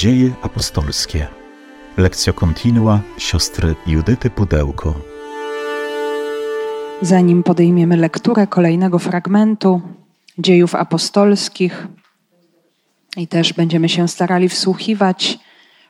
[0.00, 1.26] Dzieje apostolskie.
[1.96, 4.94] Lekcja kontinua siostry Judyty Pudełko.
[7.02, 9.80] Zanim podejmiemy lekturę kolejnego fragmentu
[10.38, 11.86] dziejów apostolskich
[13.16, 15.38] i też będziemy się starali wsłuchiwać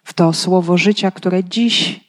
[0.04, 2.00] w to słowo życia, które dziś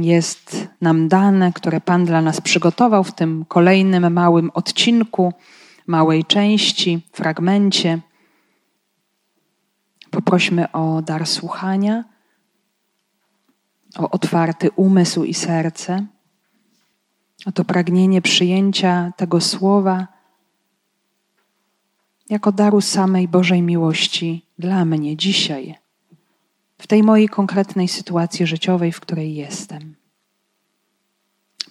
[0.00, 5.32] jest nam dane, które Pan dla nas przygotował w tym kolejnym małym odcinku,
[5.86, 8.07] małej części, fragmencie.
[10.10, 12.04] Poprośmy o dar słuchania,
[13.98, 16.06] o otwarty umysł i serce,
[17.46, 20.06] o to pragnienie przyjęcia tego słowa
[22.30, 25.74] jako daru samej Bożej miłości dla mnie dzisiaj,
[26.78, 29.94] w tej mojej konkretnej sytuacji życiowej, w której jestem.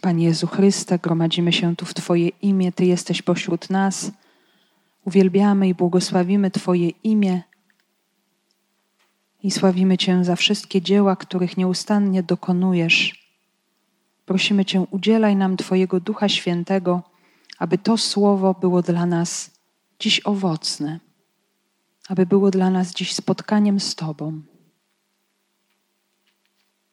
[0.02, 4.12] Panie Jezu Chryste, gromadzimy się tu w Twoje imię, Ty jesteś pośród nas.
[5.06, 7.42] Uwielbiamy i błogosławimy Twoje imię
[9.48, 13.28] i sławimy Cię za wszystkie dzieła, których nieustannie dokonujesz.
[14.26, 17.04] Prosimy Cię, udzielaj nam Twojego Ducha Świętego,
[17.60, 19.52] aby to słowo było dla nas
[20.00, 21.00] dziś owocne,
[22.10, 24.42] aby było dla nas dziś spotkaniem z Tobą.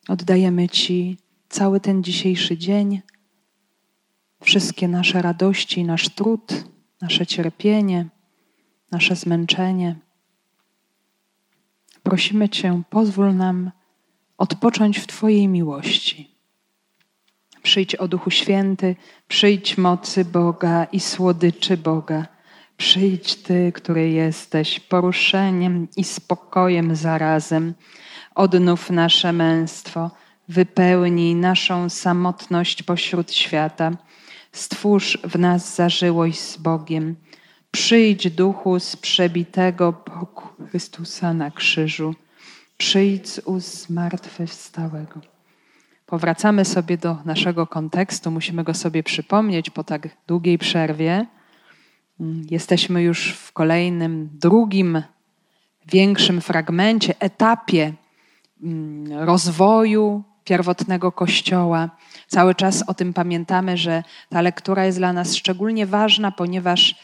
[0.08, 1.16] Oddajemy Ci
[1.48, 3.00] cały ten dzisiejszy dzień,
[4.42, 6.64] wszystkie nasze radości, nasz trud,
[7.00, 8.06] nasze cierpienie,
[8.90, 10.03] nasze zmęczenie.
[12.04, 13.70] Prosimy Cię, pozwól nam
[14.38, 16.30] odpocząć w Twojej miłości.
[17.62, 18.96] Przyjdź o Duchu Święty,
[19.28, 22.26] przyjdź mocy Boga i słodyczy Boga.
[22.76, 27.74] Przyjdź Ty, który jesteś poruszeniem i spokojem zarazem.
[28.34, 30.10] Odnów nasze męstwo,
[30.48, 33.90] wypełnij naszą samotność pośród świata.
[34.52, 37.16] Stwórz w nas zażyłość z Bogiem.
[37.74, 42.14] Przyjdź duchu z przebitego boku Chrystusa na krzyżu.
[42.76, 45.20] Przyjdź z ust zmartwychwstałego.
[46.06, 51.26] Powracamy sobie do naszego kontekstu, musimy go sobie przypomnieć po tak długiej przerwie.
[52.50, 55.02] Jesteśmy już w kolejnym, drugim,
[55.86, 57.92] większym fragmencie, etapie
[58.62, 61.90] mm, rozwoju pierwotnego Kościoła.
[62.28, 66.94] Cały czas o tym pamiętamy, że ta lektura jest dla nas szczególnie ważna, ponieważ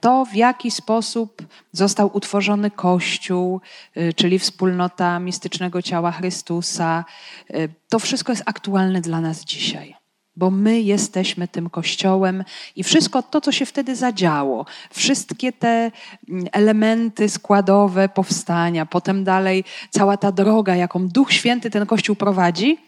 [0.00, 1.42] to, w jaki sposób
[1.72, 3.60] został utworzony Kościół,
[3.94, 7.04] e, czyli wspólnota mistycznego ciała Chrystusa,
[7.50, 9.98] e, to wszystko jest aktualne dla nas dzisiaj
[10.38, 12.44] bo my jesteśmy tym kościołem
[12.76, 15.90] i wszystko to, co się wtedy zadziało, wszystkie te
[16.28, 22.78] mm, elementy składowe powstania, potem dalej cała ta droga, jaką Duch Święty ten kościół prowadzi,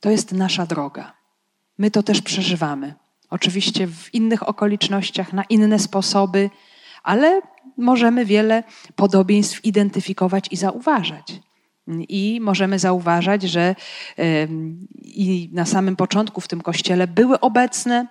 [0.00, 1.12] to jest nasza droga.
[1.78, 2.94] My to też przeżywamy.
[3.30, 6.50] Oczywiście w innych okolicznościach, na inne sposoby,
[7.02, 7.40] ale
[7.76, 8.64] możemy wiele
[8.96, 11.40] podobieństw identyfikować i zauważać.
[12.08, 13.74] I możemy zauważać, że
[15.02, 18.06] i na samym początku w tym kościele były obecne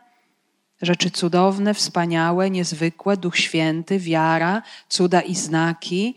[0.82, 6.16] rzeczy cudowne, wspaniałe, niezwykłe, Duch Święty, wiara, cuda i znaki,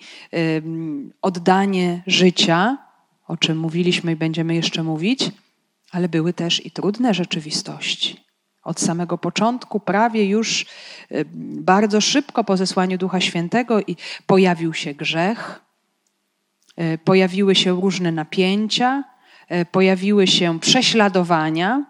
[1.23, 2.79] oddanie życia,
[3.29, 5.31] o czym mówiliśmy i będziemy jeszcze mówić,
[5.91, 8.22] ale były też i trudne rzeczywistości.
[8.63, 10.67] Od samego początku, prawie już
[11.35, 13.97] bardzo szybko po zesłaniu Ducha Świętego i
[14.27, 15.63] pojawił się grzech,
[16.77, 19.05] E, pojawiły się różne napięcia,
[19.49, 21.85] e, pojawiły się prześladowania,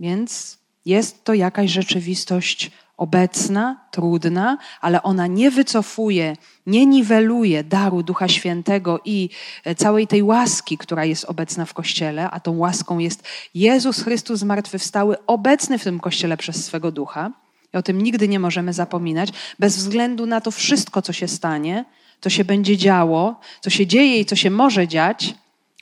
[0.00, 6.36] więc jest to jakaś rzeczywistość obecna, trudna, ale ona nie wycofuje,
[6.66, 9.30] nie niweluje daru Ducha Świętego i
[9.64, 13.22] e, całej tej łaski, która jest obecna w Kościele, a tą łaską jest
[13.54, 17.30] Jezus Chrystus zmartwychwstały, obecny w tym Kościele przez swego Ducha.
[17.74, 21.84] I o tym nigdy nie możemy zapominać, bez względu na to wszystko, co się stanie,
[22.20, 25.34] co się będzie działo, co się dzieje i co się może dziać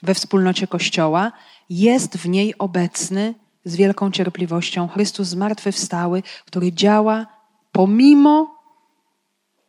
[0.03, 1.31] we wspólnocie Kościoła,
[1.69, 3.33] jest w niej obecny
[3.65, 7.25] z wielką cierpliwością Chrystus zmartwychwstały, który działa
[7.71, 8.55] pomimo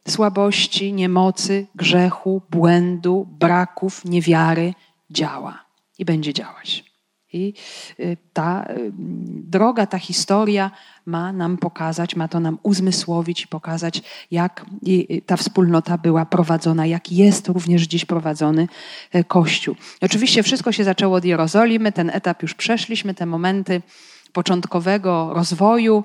[0.08, 4.74] słabości, niemocy, grzechu, błędu, braków, niewiary,
[5.10, 5.64] działa
[5.98, 6.85] i będzie działać.
[7.36, 7.54] I
[8.00, 8.92] y, ta y,
[9.50, 10.70] droga, ta historia
[11.06, 14.66] ma nam pokazać, ma to nam uzmysłowić i pokazać, jak
[15.26, 18.68] ta wspólnota była prowadzona, jak jest również dziś prowadzony
[19.12, 19.76] e, Kościół.
[20.00, 23.82] Oczywiście wszystko się zaczęło od Jerozolimy, ten etap już przeszliśmy, te momenty
[24.32, 26.04] początkowego rozwoju,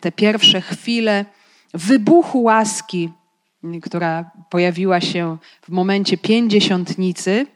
[0.00, 1.24] te pierwsze chwile
[1.74, 3.10] wybuchu łaski,
[3.82, 7.46] która pojawiła się w momencie pięćdziesiątnicy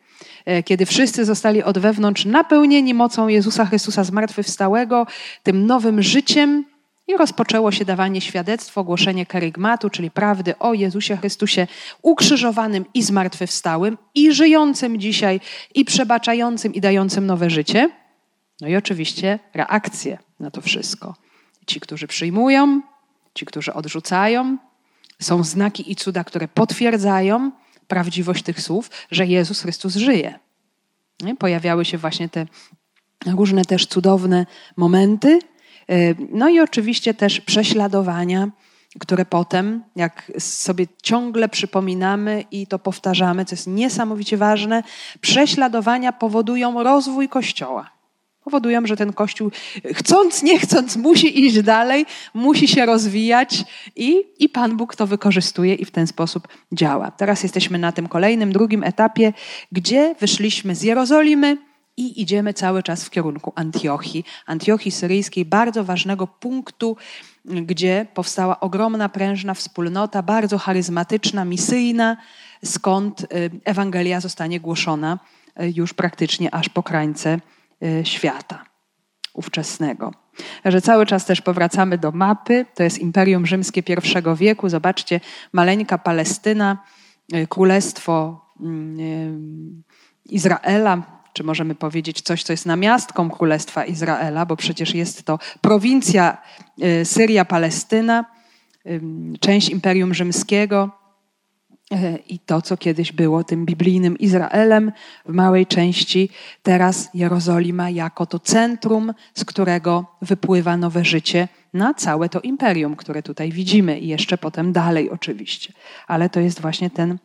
[0.64, 5.06] kiedy wszyscy zostali od wewnątrz napełnieni mocą Jezusa Chrystusa zmartwychwstałego,
[5.42, 6.64] tym nowym życiem,
[7.06, 11.66] I rozpoczęło się dawanie świadectwa, ogłoszenie kerygmatu, czyli prawdy o Jezusie Chrystusie
[12.02, 15.40] ukrzyżowanym i zmartwychwstałym, i żyjącym dzisiaj,
[15.74, 17.90] i przebaczającym, i dającym nowe życie.
[18.60, 21.14] No i oczywiście reakcje na to wszystko.
[21.66, 22.80] Ci, którzy przyjmują,
[23.34, 24.56] ci, którzy odrzucają.
[25.20, 27.50] Są znaki i cuda, które potwierdzają
[27.92, 30.38] prawdziwość tych słów, że Jezus Chrystus żyje.
[31.38, 32.46] Pojawiały się właśnie te
[33.26, 34.46] różne też cudowne
[34.76, 35.38] momenty,
[35.88, 38.48] E, no i oczywiście też prześladowania,
[38.98, 44.82] które potem, jak sobie ciągle przypominamy i to powtarzamy, co jest niesamowicie ważne,
[45.20, 47.90] prześladowania powodują rozwój Kościoła.
[48.44, 49.50] Powodują, że ten Kościół,
[49.94, 53.64] chcąc, nie chcąc, musi iść dalej, musi się rozwijać
[53.96, 57.10] i, i Pan Bóg to wykorzystuje i w ten sposób działa.
[57.10, 59.32] Teraz jesteśmy na tym kolejnym, drugim etapie,
[59.72, 61.56] gdzie wyszliśmy z Jerozolimy,
[61.96, 66.96] i idziemy cały czas w kierunku Antiochii, Antiochii syryjskiej, bardzo ważnego punktu,
[67.44, 72.16] gdzie powstała ogromna, prężna wspólnota, bardzo charyzmatyczna, misyjna,
[72.64, 73.26] skąd y,
[73.64, 75.18] Ewangelia zostanie głoszona
[75.62, 77.40] y, już praktycznie aż po krańce
[78.04, 78.64] świata
[79.34, 80.12] ówczesnego.
[80.64, 84.68] Że cały czas też powracamy do mapy, to jest Imperium Rzymskie I wieku.
[84.68, 85.20] Zobaczcie,
[85.52, 86.78] maleńka Palestyna,
[87.48, 89.82] królestwo mm,
[90.24, 91.02] Izraela,
[91.32, 96.38] czy możemy powiedzieć coś, co jest namiastką Królestwa Izraela, bo przecież jest to prowincja
[97.04, 98.24] Syria-Palestyna,
[99.40, 101.01] część Imperium Rzymskiego
[102.28, 104.92] i to, co kiedyś było tym biblijnym Izraelem
[105.26, 106.28] w małej części,
[106.62, 113.22] teraz Jerozolima jako to centrum, z którego wypływa nowe życie na całe to imperium, które
[113.22, 115.72] tutaj widzimy i jeszcze potem dalej oczywiście.
[116.06, 117.18] Ale to jest właśnie ten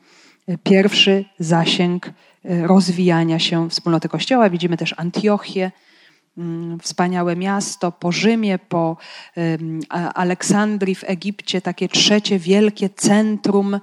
[0.49, 2.11] y, pierwszy zasięg
[2.43, 4.49] rozwijania się wspólnoty Kościoła.
[4.49, 5.71] Widzimy też Antiochię,
[6.37, 8.97] mm, wspaniałe miasto, po Rzymie, po
[10.15, 13.79] Aleksandrii w Egipcie, takie trzecie wielkie centrum,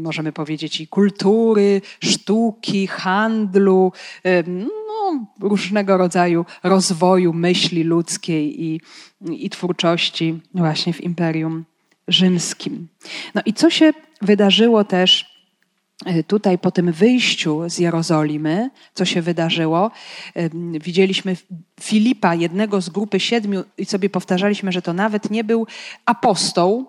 [0.00, 3.92] możemy powiedzieć, i kultury, sztuki, handlu,
[4.56, 8.80] no, różnego rodzaju rozwoju myśli ludzkiej i,
[9.30, 11.64] i twórczości właśnie w Imperium
[12.08, 12.88] Rzymskim.
[13.34, 15.38] No i co się wydarzyło też
[16.06, 19.90] E, tutaj po tym wyjściu z Jerozolimy, co się wydarzyło,
[20.80, 21.36] widzieliśmy
[21.80, 25.66] Filipa, jednego z grupy siedmiu, i sobie powtarzaliśmy, że to nawet nie był
[26.06, 26.86] apostoł,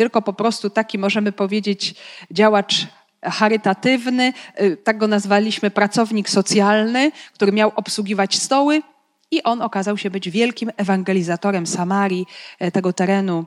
[0.00, 1.94] tylko po prostu taki, możemy powiedzieć,
[2.30, 2.86] działacz
[3.22, 8.82] charytatywny, e, tak go nazwaliśmy pracownik socjalny, który miał obsługiwać stoły,
[9.30, 12.26] i on okazał się być wielkim ewangelizatorem Samarii,
[12.72, 13.46] tego terenu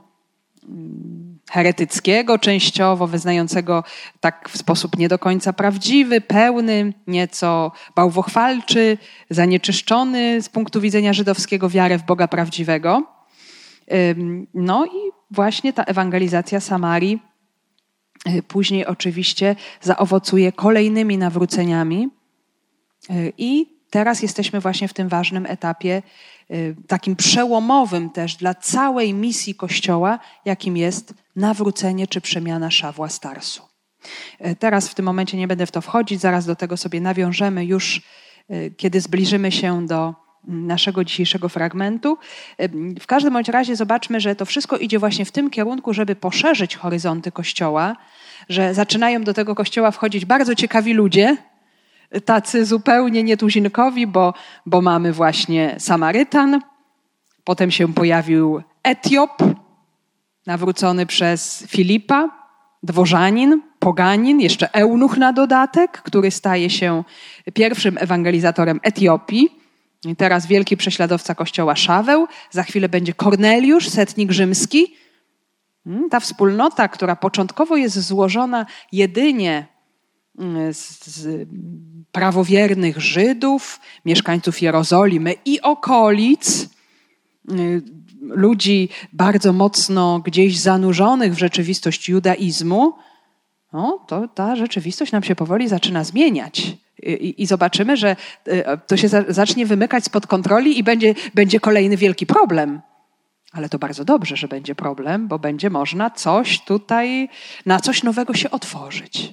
[1.50, 3.84] heretyckiego częściowo, wyznającego
[4.20, 8.98] tak w sposób nie do końca prawdziwy, pełny, nieco bałwochwalczy,
[9.30, 13.13] zanieczyszczony z punktu widzenia żydowskiego wiarę w Boga prawdziwego.
[14.54, 17.22] No i właśnie ta ewangelizacja Samarii
[18.28, 22.08] y, później oczywiście zaowocuje kolejnymi nawróceniami
[23.10, 26.02] y, i teraz jesteśmy właśnie w tym ważnym etapie
[26.50, 33.62] Y, takim przełomowym też dla całej misji Kościoła, jakim jest nawrócenie czy przemiana Szawła Starsu.
[34.58, 38.02] Teraz w tym momencie nie będę w to wchodzić, zaraz do tego sobie nawiążemy już,
[38.76, 40.14] kiedy zbliżymy się do
[40.46, 42.18] naszego dzisiejszego fragmentu.
[43.00, 46.76] W każdym bądź razie zobaczmy, że to wszystko idzie właśnie w tym kierunku, żeby poszerzyć
[46.76, 47.96] horyzonty Kościoła,
[48.48, 51.36] że zaczynają do tego Kościoła wchodzić bardzo ciekawi ludzie,
[52.24, 54.34] tacy zupełnie nietuzinkowi, bo,
[54.66, 56.60] bo mamy właśnie Samarytan,
[57.44, 59.42] potem się pojawił Etiop,
[60.46, 62.28] nawrócony przez Filipa,
[62.82, 67.04] dworzanin, poganin, jeszcze eunuch na dodatek, który staje się
[67.54, 69.63] pierwszym ewangelizatorem Etiopii.
[70.04, 74.94] I teraz wielki prześladowca kościoła Szaweł, za chwilę będzie Korneliusz, setnik rzymski.
[75.84, 79.66] Hmm, ta wspólnota, która początkowo jest złożona jedynie
[80.72, 81.48] z, z
[82.12, 86.68] prawowiernych Żydów, mieszkańców Jerozolimy i okolic,
[87.52, 87.82] y,
[88.20, 92.92] ludzi bardzo mocno gdzieś zanurzonych w rzeczywistość judaizmu,
[93.74, 96.76] no, to ta rzeczywistość nam się powoli zaczyna zmieniać.
[97.02, 98.16] I, i zobaczymy, że
[98.48, 102.80] y, to się za, zacznie wymykać spod kontroli i będzie, będzie kolejny wielki problem.
[103.52, 107.28] Ale to bardzo dobrze, że będzie problem, bo będzie można coś tutaj,
[107.66, 109.32] na coś nowego się otworzyć.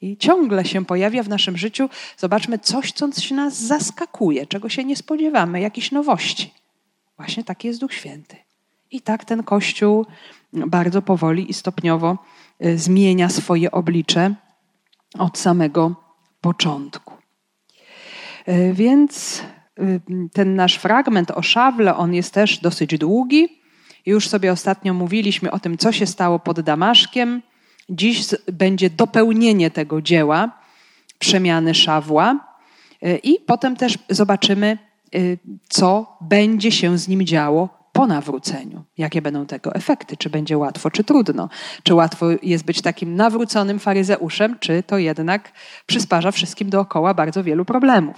[0.00, 4.96] I ciągle się pojawia w naszym życiu, zobaczmy, coś, co nas zaskakuje, czego się nie
[4.96, 6.54] spodziewamy, jakieś nowości.
[7.16, 8.36] Właśnie taki jest Duch Święty.
[8.90, 10.06] I tak ten Kościół
[10.52, 12.18] bardzo powoli i stopniowo
[12.76, 14.34] zmienia swoje oblicze
[15.18, 15.94] od samego
[16.40, 17.14] początku.
[18.48, 19.42] Y, więc
[19.80, 20.00] y,
[20.32, 23.48] ten nasz fragment o szawle, on jest też dosyć długi.
[24.06, 27.42] Już sobie ostatnio mówiliśmy o tym, co się stało pod Damaszkiem.
[27.88, 30.60] Dziś będzie dopełnienie tego dzieła,
[31.18, 32.54] przemiany Szawła.
[33.06, 34.78] Y, I potem też zobaczymy,
[35.14, 35.38] y,
[35.68, 38.84] co będzie się z nim działo po nawróceniu.
[38.98, 40.16] Jakie będą tego efekty?
[40.16, 41.48] Czy będzie łatwo, czy trudno?
[41.82, 45.52] Czy łatwo jest być takim nawróconym faryzeuszem, czy to jednak
[45.86, 48.16] przysparza wszystkim dookoła bardzo wielu problemów?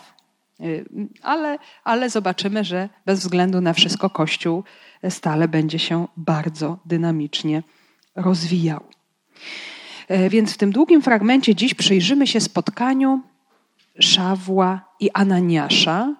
[0.61, 0.85] Y,
[1.23, 4.65] ale, ale zobaczymy, że bez względu na wszystko Kościół
[5.09, 7.63] stale będzie się bardzo dynamicznie
[8.17, 8.81] rozwijał.
[10.29, 13.21] Więc w tym długim fragmencie dziś przyjrzymy się spotkaniu
[14.01, 16.15] Szawła i Ananiasza,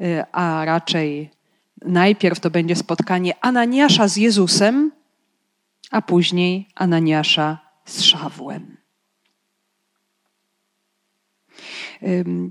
[0.00, 1.39] y, a raczej
[1.84, 4.92] najpierw to będzie spotkanie Ananiasza z Jezusem,
[5.90, 8.76] a później Ananiasza z Szawłem.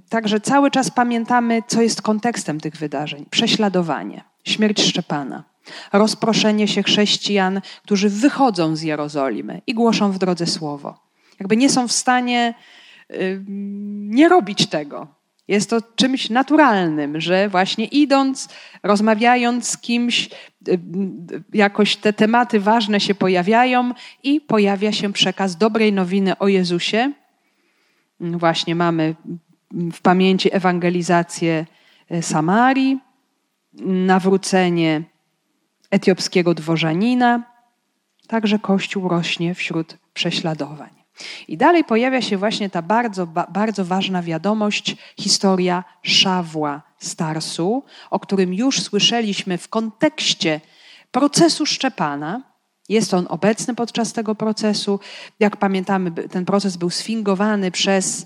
[0.09, 5.43] Także cały czas pamiętamy, co jest kontekstem tych wydarzeń: prześladowanie, śmierć Szczepana,
[5.93, 10.99] rozproszenie się chrześcijan, którzy wychodzą z Jerozolimy i głoszą w drodze słowo.
[11.39, 12.53] Jakby nie są w stanie
[14.09, 15.18] nie robić tego.
[15.49, 18.49] Jest to czymś naturalnym, że właśnie idąc,
[18.83, 20.29] rozmawiając z kimś,
[21.53, 27.11] jakoś te tematy ważne się pojawiają i pojawia się przekaz dobrej nowiny o Jezusie.
[28.19, 29.15] Właśnie mamy
[29.71, 31.65] w pamięci ewangelizację
[32.09, 32.99] e, Samarii,
[33.83, 35.03] nawrócenie
[35.91, 37.43] etiopskiego dworzanina,
[38.27, 40.98] także Kościół rośnie wśród prześladowań.
[41.47, 48.53] I dalej pojawia się właśnie ta bardzo, bardzo ważna wiadomość, historia Szawła Starsu, o którym
[48.53, 50.61] już słyszeliśmy w kontekście
[51.11, 52.41] procesu Szczepana.
[52.89, 54.99] Jest on obecny podczas tego procesu.
[55.39, 58.25] Jak pamiętamy, ten proces był sfingowany przez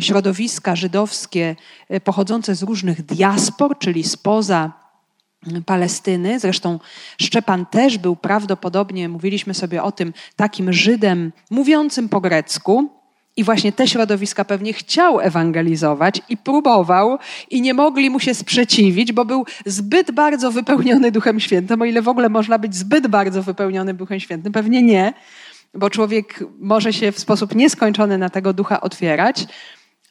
[0.00, 1.56] środowiska żydowskie
[1.88, 4.79] e, pochodzące z różnych diaspor, czyli spoza
[5.66, 6.40] Palestyny.
[6.40, 6.78] Zresztą
[7.20, 12.90] Szczepan też był prawdopodobnie, mówiliśmy sobie o tym, takim Żydem mówiącym po grecku.
[13.36, 17.18] I właśnie te środowiska pewnie chciał ewangelizować i próbował,
[17.50, 21.82] i nie mogli mu się sprzeciwić, bo był zbyt bardzo wypełniony Duchem Świętym.
[21.82, 25.12] O ile w ogóle można być zbyt bardzo wypełniony Duchem Świętym, pewnie nie,
[25.74, 29.46] bo człowiek może się w sposób nieskończony na tego ducha otwierać,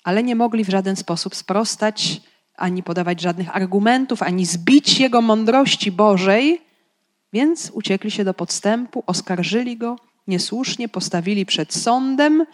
[0.04, 2.22] ale nie mogli w żaden sposób sprostać
[2.60, 6.62] ani podawać żadnych argumentów, ani zbić jego mądrości Bożej,
[7.34, 9.96] więc uciekli się do podstępu, oskarżyli go
[10.28, 12.46] niesłusznie, postawili przed sądem,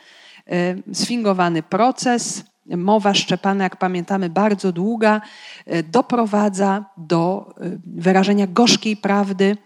[0.48, 2.44] e, sfingowany proces.
[2.66, 5.22] Mowa Szczepana, jak pamiętamy, bardzo długa,
[5.66, 9.58] e, doprowadza do e, wyrażenia gorzkiej prawdy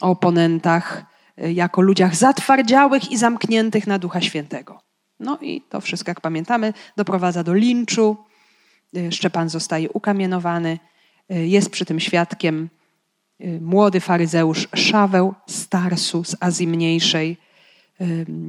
[0.00, 1.04] o oponentach
[1.36, 4.80] jako ludziach zatwardziałych i zamkniętych na Ducha Świętego.
[5.20, 8.16] No i to wszystko, jak pamiętamy, doprowadza do linczu,
[9.10, 10.78] Szczepan zostaje ukamienowany.
[11.32, 12.68] Y, jest przy tym świadkiem
[13.40, 17.36] y, młody faryzeusz Szaweł z Tarsu, z Azji Mniejszej,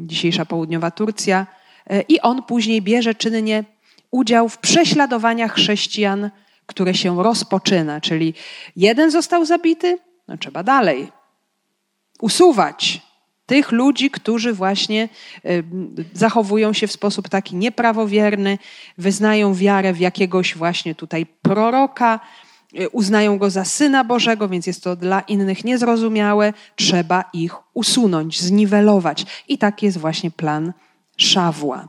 [0.06, 1.48] dzisiejsza południowa Turcja.
[2.10, 3.64] I on później bierze czynnie
[4.12, 6.30] udział w prześladowaniach chrześcijan,
[6.66, 8.02] które się rozpoczyna.
[8.02, 8.34] Czyli
[8.76, 11.12] jeden został zabity, no trzeba dalej
[12.22, 13.02] usuwać
[13.48, 15.10] tych ludzi, którzy właśnie
[15.46, 15.64] y,
[16.14, 18.58] zachowują się w sposób taki nieprawowierny,
[18.98, 22.20] wyznają wiarę w jakiegoś właśnie tutaj proroka,
[22.80, 28.42] y, uznają go za syna Bożego, więc jest to dla innych niezrozumiałe, trzeba ich usunąć,
[28.42, 29.26] zniwelować.
[29.48, 30.74] I taki jest właśnie plan
[31.18, 31.88] Szawła.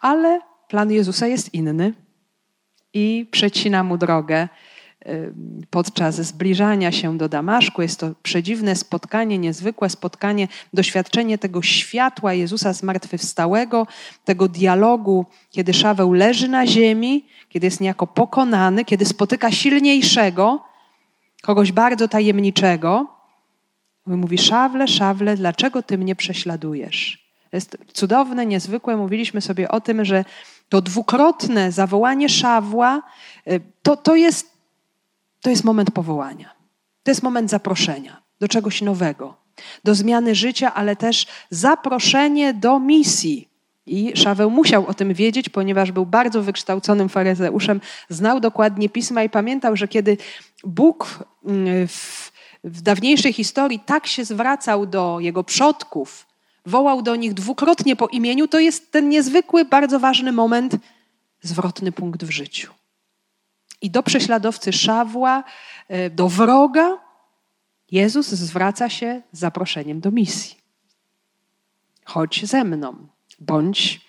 [0.00, 1.94] Ale plan Jezusa jest inny
[2.94, 4.48] i przecina mu drogę
[5.70, 7.82] podczas zbliżania się do Damaszku.
[7.82, 13.86] Jest to przedziwne spotkanie, niezwykłe spotkanie, doświadczenie tego światła Jezusa zmartwychwstałego,
[14.24, 20.64] tego dialogu, kiedy Szaweł leży na ziemi, kiedy jest niejako pokonany, kiedy spotyka silniejszego,
[21.42, 23.06] kogoś bardzo tajemniczego.
[24.06, 27.28] Mówi, Szawle, Szawle, dlaczego ty mnie prześladujesz?
[27.50, 28.96] To jest cudowne, niezwykłe.
[28.96, 30.24] Mówiliśmy sobie o tym, że
[30.68, 33.02] to dwukrotne zawołanie Szawła
[33.48, 34.57] y, to, to jest
[35.40, 36.54] to jest moment powołania.
[37.02, 39.36] To jest moment zaproszenia do czegoś nowego,
[39.84, 43.48] do zmiany życia, ale też zaproszenie do misji.
[43.86, 49.30] I Szaweł musiał o tym wiedzieć, ponieważ był bardzo wykształconym faryzeuszem, znał dokładnie pisma i
[49.30, 50.16] pamiętał, że kiedy
[50.64, 52.32] Bóg mm, w,
[52.64, 56.26] w dawniejszej historii tak się zwracał do jego przodków,
[56.66, 60.76] wołał do nich dwukrotnie po imieniu, to jest ten niezwykły, bardzo ważny moment,
[61.42, 62.72] zwrotny punkt w życiu.
[63.82, 65.44] I do prześladowcy Szawła,
[65.88, 66.98] e, do wroga,
[67.90, 70.56] Jezus zwraca się z zaproszeniem do misji.
[72.04, 73.06] Chodź ze mną,
[73.40, 74.00] bądź,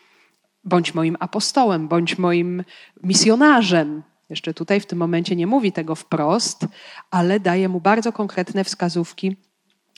[0.63, 2.63] bądź moim apostołem, bądź moim
[3.03, 4.03] misjonarzem.
[4.29, 6.65] Jeszcze tutaj w tym momencie nie mówi tego wprost,
[7.11, 9.37] ale daje mu bardzo konkretne wskazówki,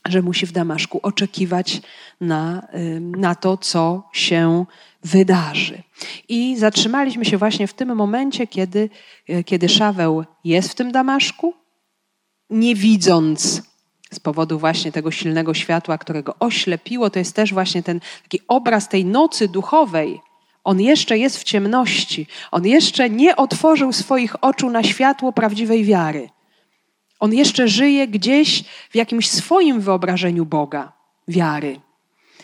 [0.08, 1.82] że musi w Damaszku oczekiwać
[2.22, 2.68] na,
[3.00, 4.66] na to, co się
[5.04, 5.84] wydarzy.
[6.30, 8.90] I zatrzymaliśmy się właśnie w tym momencie, kiedy,
[9.30, 11.54] e, kiedy Szaweł jest w tym Damaszku,
[12.50, 13.62] nie widząc
[14.14, 18.90] z powodu właśnie tego silnego światła, którego oślepiło, to jest też właśnie ten taki obraz
[18.90, 20.22] tej nocy duchowej.
[20.64, 22.28] On jeszcze jest w ciemności.
[22.52, 26.30] On jeszcze nie otworzył swoich oczu na światło prawdziwej wiary.
[27.20, 30.92] On jeszcze żyje gdzieś w jakimś swoim wyobrażeniu Boga,
[31.28, 31.80] wiary.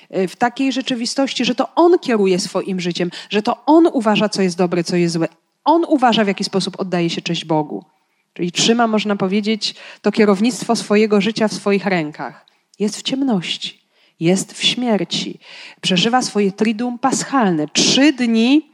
[0.09, 4.41] E, w takiej rzeczywistości, że to On kieruje swoim życiem, że to On uważa, co
[4.41, 5.27] jest dobre, co jest złe.
[5.63, 7.85] On uważa, w jaki sposób oddaje się cześć Bogu.
[8.33, 12.45] Czyli trzyma, można powiedzieć, to kierownictwo swojego życia w swoich rękach.
[12.79, 13.81] Jest w ciemności,
[14.19, 15.39] jest w śmierci.
[15.81, 17.67] Przeżywa swoje triduum paschalne.
[17.67, 18.71] Trzy dni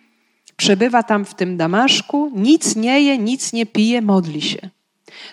[0.57, 4.69] przebywa tam w tym Damaszku, nic nie je, nic nie pije, modli się.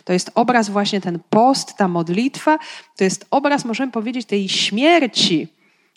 [0.04, 2.58] To jest obraz właśnie ten post, ta modlitwa,
[2.96, 5.48] to jest obraz, możemy powiedzieć, tej śmierci.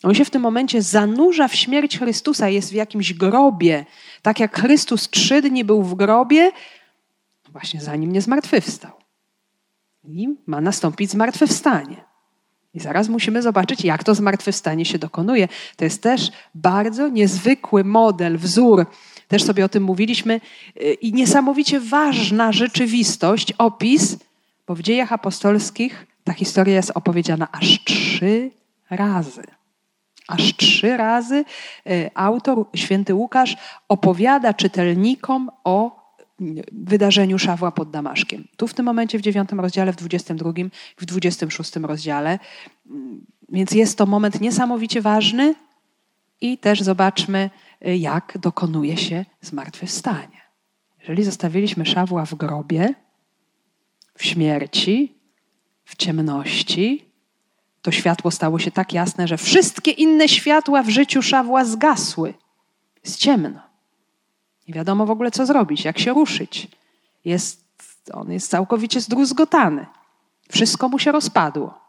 [0.03, 3.85] On się w tym momencie zanurza w śmierć Chrystusa, jest w jakimś grobie.
[4.21, 6.51] Tak jak Chrystus trzy dni był w grobie,
[7.51, 8.91] właśnie zanim nie zmartwychwstał.
[10.03, 12.03] I ma nastąpić zmartwychwstanie.
[12.73, 15.47] I zaraz musimy zobaczyć, jak to zmartwychwstanie się dokonuje.
[15.75, 18.85] To jest też bardzo niezwykły model, wzór.
[19.27, 20.41] Też sobie o tym mówiliśmy.
[21.01, 24.17] I niesamowicie ważna rzeczywistość, opis,
[24.67, 28.51] bo w dziejach apostolskich ta historia jest opowiedziana aż trzy
[28.89, 29.43] razy.
[30.27, 31.45] Aż trzy razy
[31.87, 36.03] y, autor, święty Łukasz, opowiada czytelnikom o
[36.71, 38.47] wydarzeniu Szawła pod Damaszkiem.
[38.57, 42.39] Tu w tym momencie w dziewiątym rozdziale, w dwudziestym drugim, w dwudziestym szóstym rozdziale.
[43.49, 45.55] Więc jest to moment niesamowicie ważny
[46.41, 47.49] i też zobaczmy,
[47.81, 50.41] jak dokonuje się zmartwychwstanie.
[50.99, 52.93] Jeżeli zostawiliśmy Szawła w grobie,
[54.17, 55.15] w śmierci,
[55.85, 57.12] w ciemności,
[57.83, 62.33] to światło stało się tak jasne, że wszystkie inne światła w życiu Szawła zgasły.
[63.03, 63.59] Jest ciemno.
[64.67, 66.67] Nie wiadomo w ogóle, co zrobić, jak się ruszyć.
[67.25, 67.65] Jest,
[68.13, 69.85] on jest całkowicie zdruzgotany.
[70.49, 71.79] Wszystko mu się rozpadło.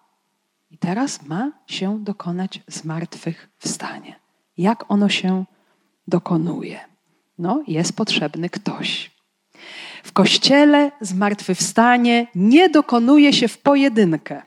[0.71, 4.21] I teraz ma się dokonać zmartwychwstanie.
[4.59, 5.45] Jak ono się
[6.09, 6.81] dokonuje?
[7.39, 9.11] No, jest potrzebny ktoś.
[10.05, 14.43] W kościele zmartwychwstanie nie dokonuje się w pojedynkę.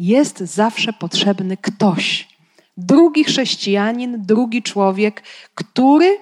[0.00, 2.28] Jest zawsze potrzebny ktoś.
[2.76, 5.22] Drugi chrześcijanin, drugi człowiek,
[5.54, 6.18] który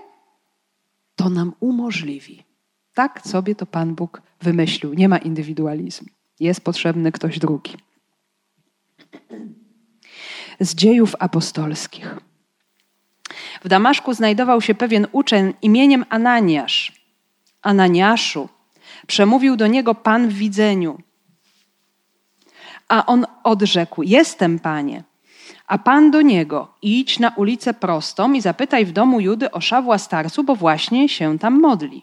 [1.16, 2.44] to nam umożliwi.
[2.94, 4.94] Tak sobie to Pan Bóg wymyślił.
[4.94, 6.08] Nie ma indywidualizmu.
[6.40, 7.76] Jest potrzebny ktoś drugi.
[10.60, 12.16] Z dziejów apostolskich.
[13.64, 16.92] W Damaszku znajdował się pewien uczeń imieniem Ananiasz.
[17.62, 18.48] Ananiaszu,
[19.06, 20.98] przemówił do niego Pan w widzeniu.
[22.88, 25.02] A on odrzekł: Jestem, panie.
[25.66, 29.98] A pan do niego: Idź na ulicę prostą i zapytaj w domu Judy o Szawła
[29.98, 32.02] Starsu, bo właśnie się tam modli.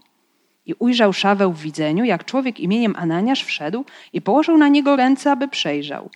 [0.66, 5.32] I ujrzał Szaweł w widzeniu, jak człowiek imieniem Ananiasz wszedł i położył na niego ręce,
[5.32, 6.10] aby przejrzał.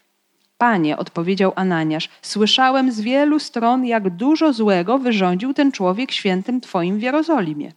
[0.58, 7.00] Panie, odpowiedział Ananiasz, słyszałem z wielu stron, jak dużo złego wyrządził ten człowiek świętym Twoim
[7.00, 7.72] w Jerozolimie.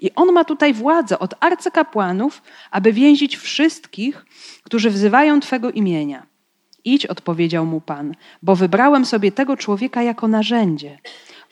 [0.00, 4.26] I on ma tutaj władzę od arcykapłanów, aby więzić wszystkich,
[4.62, 6.26] którzy wzywają Twego imienia.
[6.84, 10.98] Idź, odpowiedział mu Pan, bo wybrałem sobie tego człowieka jako narzędzie.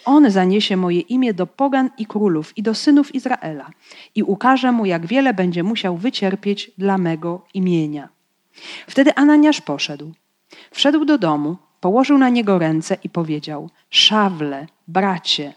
[0.04, 3.70] On zaniesie moje imię do pogan i królów i do synów Izraela
[4.14, 8.08] i ukaże mu, jak wiele będzie musiał wycierpieć dla mego imienia.
[8.86, 10.12] Wtedy Ananiasz poszedł.
[10.70, 15.52] Wszedł do domu, położył na niego ręce i powiedział: Szawle, bracie.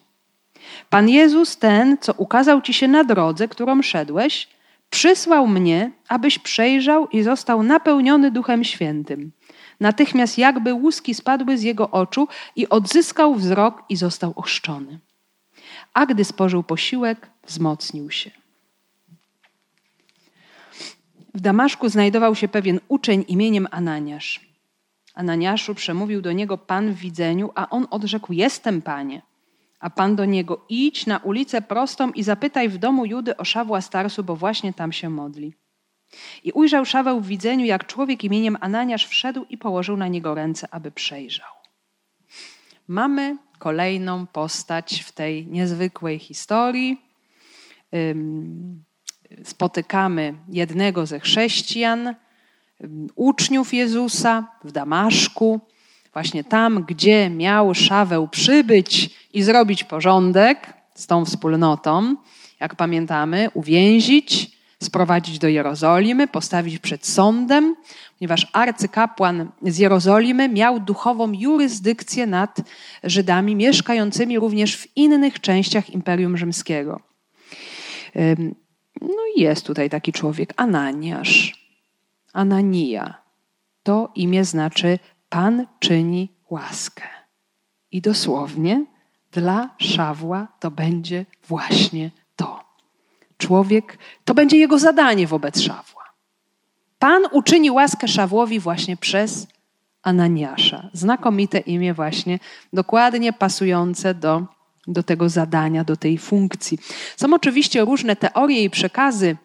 [0.89, 4.47] Pan Jezus, ten, co ukazał ci się na drodze, którą szedłeś,
[4.89, 9.31] przysłał mnie, abyś przejrzał i został napełniony Duchem Świętym.
[9.79, 14.99] Natychmiast jakby łuski spadły z jego oczu i odzyskał wzrok i został ochrzczony.
[15.93, 18.31] A gdy spożył posiłek, wzmocnił się.
[21.33, 24.49] W Damaszku znajdował się pewien uczeń imieniem Ananiasz.
[25.15, 29.21] Ananiaszu przemówił do niego Pan w widzeniu, a on odrzekł: Jestem, panie.
[29.79, 33.81] A Pan do niego: Idź na ulicę prostą i zapytaj w domu Judy o Szawła
[33.81, 35.53] Starsu, bo właśnie tam się modli.
[36.43, 40.67] I ujrzał Szaweł w widzeniu, jak człowiek imieniem Ananiasz wszedł i położył na niego ręce,
[40.71, 41.53] aby przejrzał.
[42.87, 47.01] Mamy kolejną postać w tej niezwykłej historii.
[49.43, 52.15] Spotykamy jednego ze chrześcijan,
[53.15, 55.59] uczniów Jezusa w Damaszku,
[56.19, 62.15] właśnie tam, gdzie miał Szaweł przybyć i zrobić porządek z tą wspólnotą,
[62.59, 64.51] jak pamiętamy, uwięzić,
[64.83, 67.75] sprowadzić do Jerozolimy, postawić przed sądem,
[68.19, 72.57] ponieważ arcykapłan z Jerozolimy miał duchową jurysdykcję nad
[73.03, 76.99] Żydami mieszkającymi również w innych częściach Imperium Rzymskiego.
[79.01, 81.53] No i jest tutaj taki człowiek, Ananiasz.
[82.33, 83.21] Anania.
[83.83, 87.03] To imię znaczy Pan czyni łaskę.
[87.91, 88.85] I dosłownie
[89.31, 92.63] dla Szawła to będzie właśnie to.
[93.37, 96.03] Człowiek, to będzie jego zadanie wobec Szawła.
[96.99, 99.47] Pan uczyni łaskę Szawłowi właśnie przez
[100.01, 100.89] Ananiasza.
[100.93, 102.39] Znakomite imię właśnie,
[102.73, 104.43] dokładnie pasujące do,
[104.87, 106.77] do tego zadania, do tej funkcji.
[107.17, 109.37] Są oczywiście różne teorie i przekazy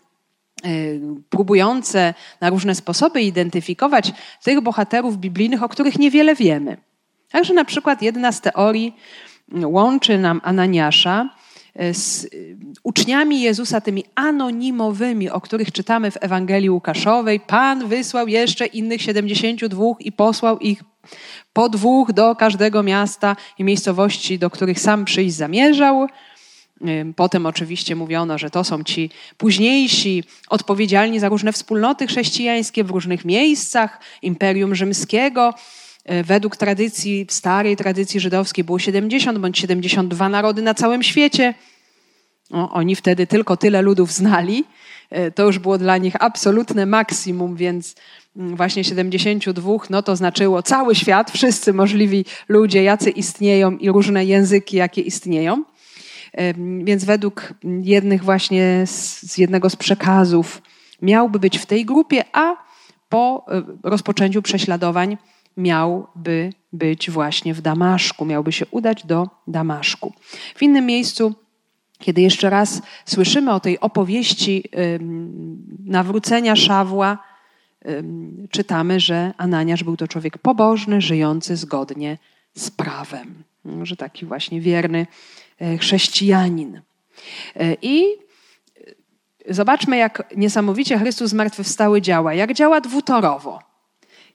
[1.30, 4.12] próbujące na różne sposoby identyfikować
[4.44, 6.76] tych bohaterów biblijnych, o których niewiele wiemy.
[7.30, 8.96] Także na przykład jedna z teorii
[9.52, 11.28] łączy nam Ananiasza
[11.74, 12.28] e, z
[12.82, 17.40] uczniami Jezusa, tymi anonimowymi, o których czytamy w Ewangelii Łukaszowej.
[17.40, 20.82] Pan wysłał jeszcze innych 72 i posłał ich
[21.52, 26.08] po dwóch do każdego miasta i miejscowości, do których sam przyjść zamierzał.
[26.80, 32.90] E, potem oczywiście mówiono, że to są ci późniejsi, odpowiedzialni za różne wspólnoty chrześcijańskie w
[32.90, 35.54] różnych miejscach Imperium Rzymskiego.
[36.04, 41.54] E, według tradycji, starej tradycji żydowskiej było 70 bądź 72 narody na całym świecie.
[42.50, 44.64] No, oni wtedy tylko tyle ludów znali.
[45.10, 47.94] E, to już było dla nich absolutne maksimum, więc
[48.36, 54.24] mm, właśnie 72, no to znaczyło cały świat, wszyscy możliwi ludzie, jacy istnieją i różne
[54.24, 55.64] języki, jakie istnieją.
[56.34, 60.62] E, więc według jednych właśnie z, z jednego z przekazów
[61.02, 62.56] miałby być w tej grupie, a
[63.08, 63.46] po
[63.82, 65.16] rozpoczęciu prześladowań
[65.56, 70.12] miałby być właśnie w Damaszku, miałby się udać do Damaszku.
[70.54, 71.34] W innym miejscu,
[71.98, 74.64] kiedy jeszcze raz słyszymy o tej opowieści
[75.84, 77.18] nawrócenia Szawła,
[78.50, 82.18] czytamy, że Ananiasz był to człowiek pobożny, żyjący zgodnie
[82.54, 83.44] z prawem.
[83.82, 85.06] Że taki właśnie wierny e,
[85.80, 86.80] chrześcijanin.
[87.56, 88.04] E, I
[89.48, 93.74] zobaczmy, jak niesamowicie Chrystus zmartwychwstały działa, jak działa dwutorowo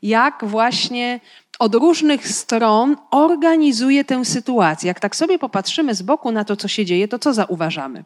[0.02, 1.20] jak właśnie
[1.60, 4.88] od różnych stron organizuje tę sytuację.
[4.88, 8.04] Jak tak sobie popatrzymy z boku na to, co się dzieje, to co zauważamy?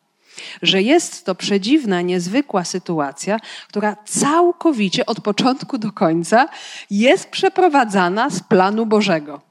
[0.62, 6.48] Że jest to przedziwna, niezwykła sytuacja, która całkowicie od początku do końca
[6.90, 9.42] jest przeprowadzana z planu Bożego.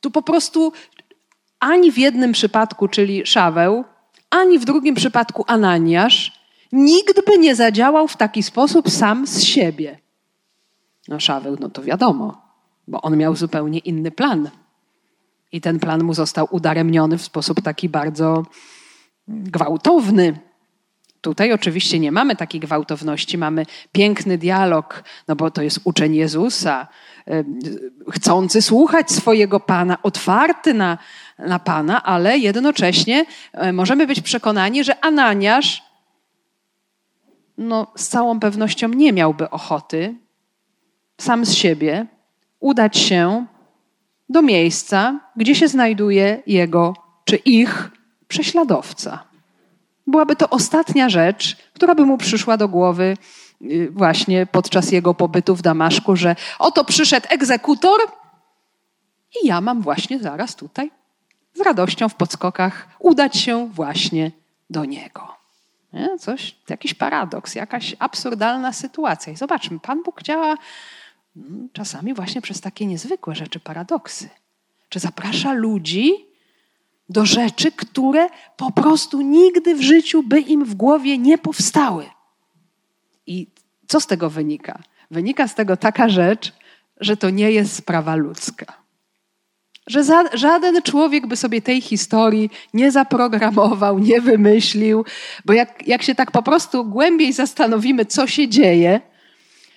[0.00, 0.72] Tu po prostu
[1.60, 3.84] ani w jednym przypadku, czyli Szaweł,
[4.30, 6.40] ani w drugim przypadku Ananiasz,
[6.72, 9.98] nikt by nie zadziałał w taki sposób sam z siebie.
[11.08, 12.42] No Szaweł, no to wiadomo,
[12.88, 14.50] bo on miał zupełnie inny plan.
[15.52, 18.44] I ten plan mu został udaremniony w sposób taki bardzo
[19.28, 20.38] gwałtowny.
[21.20, 26.88] Tutaj oczywiście nie mamy takiej gwałtowności, mamy piękny dialog, no bo to jest uczeń Jezusa,
[28.12, 30.98] chcący słuchać swojego Pana, otwarty na,
[31.38, 35.82] na Pana, ale jednocześnie e, możemy być przekonani, że Ananiasz
[37.58, 40.14] no, z całą pewnością nie miałby ochoty
[41.20, 42.06] sam z siebie
[42.60, 43.46] udać się
[44.28, 47.90] do miejsca, gdzie się znajduje jego czy ich
[48.28, 49.24] prześladowca.
[50.06, 53.16] Byłaby to ostatnia rzecz, która by mu przyszła do głowy
[53.90, 58.00] właśnie podczas jego pobytu w Damaszku, że oto przyszedł egzekutor
[59.42, 60.90] i ja mam właśnie zaraz tutaj
[61.54, 64.30] z radością w podskokach udać się właśnie
[64.70, 65.36] do niego.
[65.92, 66.18] Nie?
[66.18, 69.32] Coś, jakiś paradoks, jakaś absurdalna sytuacja.
[69.32, 70.56] I zobaczmy, Pan Bóg działa
[71.36, 74.28] Mm, czasami właśnie przez takie niezwykłe rzeczy, paradoksy.
[74.88, 76.12] Czy zaprasza ludzi
[77.08, 82.10] do rzeczy, które po prostu nigdy w życiu by im w głowie nie powstały.
[83.30, 83.46] I
[83.88, 84.82] co z tego wynika?
[85.10, 86.52] Wynika z tego taka rzecz,
[87.00, 88.66] że to nie jest sprawa ludzka.
[89.86, 95.04] Że za, żaden człowiek by sobie tej historii nie zaprogramował, nie wymyślił,
[95.44, 99.00] bo jak, jak się tak po prostu głębiej zastanowimy, co się dzieje,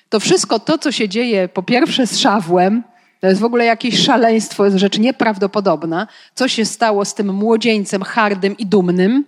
[0.10, 2.84] to wszystko to, co się dzieje po pierwsze z Szawłem,
[3.20, 6.08] to jest w ogóle jakieś szaleństwo, jest rzecz nieprawdopodobna.
[6.36, 9.26] Co się stało z tym młodzieńcem hardym i dumnym?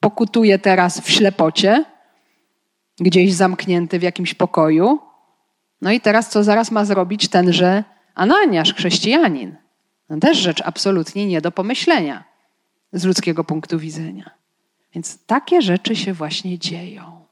[0.00, 1.84] Pokutuje teraz w ślepocie,
[3.00, 4.98] gdzieś zamknięty w jakimś pokoju.
[5.82, 7.84] No i teraz co zaraz ma zrobić tenże
[8.14, 9.56] Ananiasz, chrześcijanin?
[10.08, 12.24] No też rzecz absolutnie nie do pomyślenia
[12.92, 14.30] z ludzkiego punktu widzenia.
[14.94, 17.24] Więc takie rzeczy się właśnie dzieją.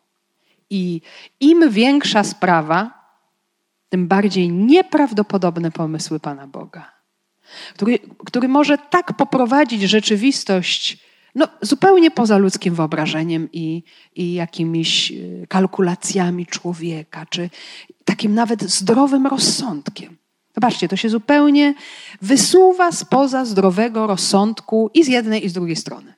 [0.70, 1.00] I
[1.40, 3.10] im większa sprawa,
[3.88, 6.92] tym bardziej nieprawdopodobne pomysły Pana Boga,
[7.74, 11.07] który, który może tak poprowadzić rzeczywistość
[11.38, 13.82] no, zupełnie poza ludzkim wyobrażeniem i,
[14.16, 15.14] i jakimiś e,
[15.46, 17.50] kalkulacjami człowieka, czy
[18.04, 20.16] takim nawet zdrowym rozsądkiem.
[20.54, 21.74] Zobaczcie, to się zupełnie
[22.22, 26.14] wysuwa spoza zdrowego rozsądku i z jednej, i z drugiej strony.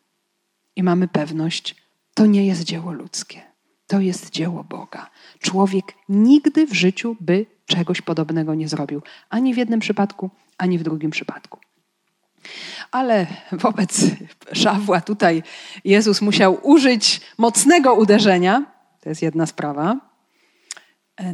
[0.76, 1.76] I mamy pewność,
[2.14, 3.42] to nie jest dzieło ludzkie,
[3.86, 5.10] to jest dzieło Boga.
[5.38, 10.82] Człowiek nigdy w życiu by czegoś podobnego nie zrobił, ani w jednym przypadku, ani w
[10.82, 11.58] drugim przypadku.
[12.90, 14.00] Ale wobec
[14.52, 15.42] Szawła tutaj
[15.84, 18.64] Jezus musiał użyć mocnego uderzenia.
[19.00, 19.96] To jest jedna sprawa.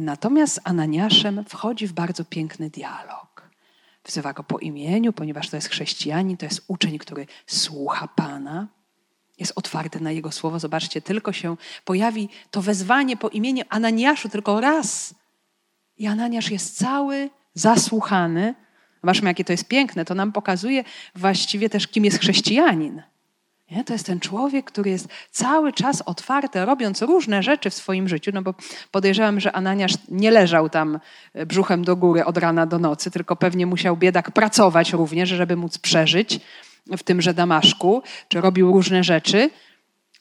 [0.01, 3.49] Natomiast z Ananiaszem wchodzi w bardzo piękny dialog.
[4.05, 8.67] Wzywa go po imieniu, ponieważ to jest chrześcijanin, to jest uczeń, który słucha Pana,
[9.39, 10.59] jest otwarty na Jego słowo.
[10.59, 15.15] Zobaczcie, tylko się pojawi to wezwanie po imieniu Ananiaszu tylko raz.
[15.97, 18.55] I Ananiasz jest cały zasłuchany,
[19.07, 20.05] Zobaczmy, jakie to jest piękne.
[20.05, 20.83] To nam pokazuje
[21.15, 23.01] właściwie też, kim jest chrześcijanin.
[23.71, 23.83] Nie?
[23.83, 28.31] To jest ten człowiek, który jest cały czas otwarty, robiąc różne rzeczy w swoim życiu,
[28.33, 28.53] no bo
[28.91, 30.99] podejrzewam, że Ananiasz nie leżał tam
[31.33, 35.55] e, brzuchem do góry od rana do nocy, tylko pewnie musiał biedak pracować również, żeby
[35.55, 36.39] móc przeżyć
[36.97, 39.49] w tymże Damaszku, czy robił różne rzeczy,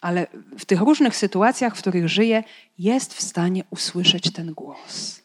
[0.00, 0.26] ale
[0.58, 2.44] w tych różnych sytuacjach, w których żyje,
[2.78, 5.22] jest w stanie usłyszeć ten głos.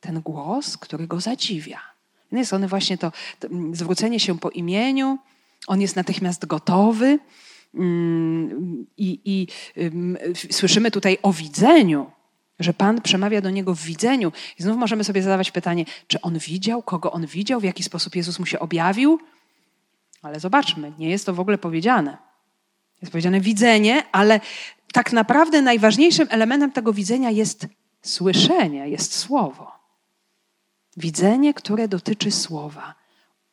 [0.00, 1.89] Ten głos, który go zadziwia
[2.32, 5.18] jednej strony właśnie to, to mm, zwrócenie się po imieniu,
[5.66, 7.18] on jest natychmiast gotowy
[7.74, 9.46] mm, i, i
[10.52, 12.10] słyszymy tutaj o widzeniu,
[12.60, 14.32] że Pan przemawia do niego w widzeniu.
[14.58, 18.16] I znów możemy sobie zadawać pytanie, czy on widział, kogo on widział, w jaki sposób
[18.16, 19.20] Jezus mu się objawił.
[20.22, 22.16] Ale zobaczmy, nie jest to w ogóle powiedziane.
[23.02, 24.40] Jest powiedziane widzenie, ale
[24.92, 27.66] tak naprawdę najważniejszym elementem tego widzenia jest
[28.02, 29.79] słyszenie, jest słowo.
[30.96, 32.94] Widzenie, które dotyczy słowa,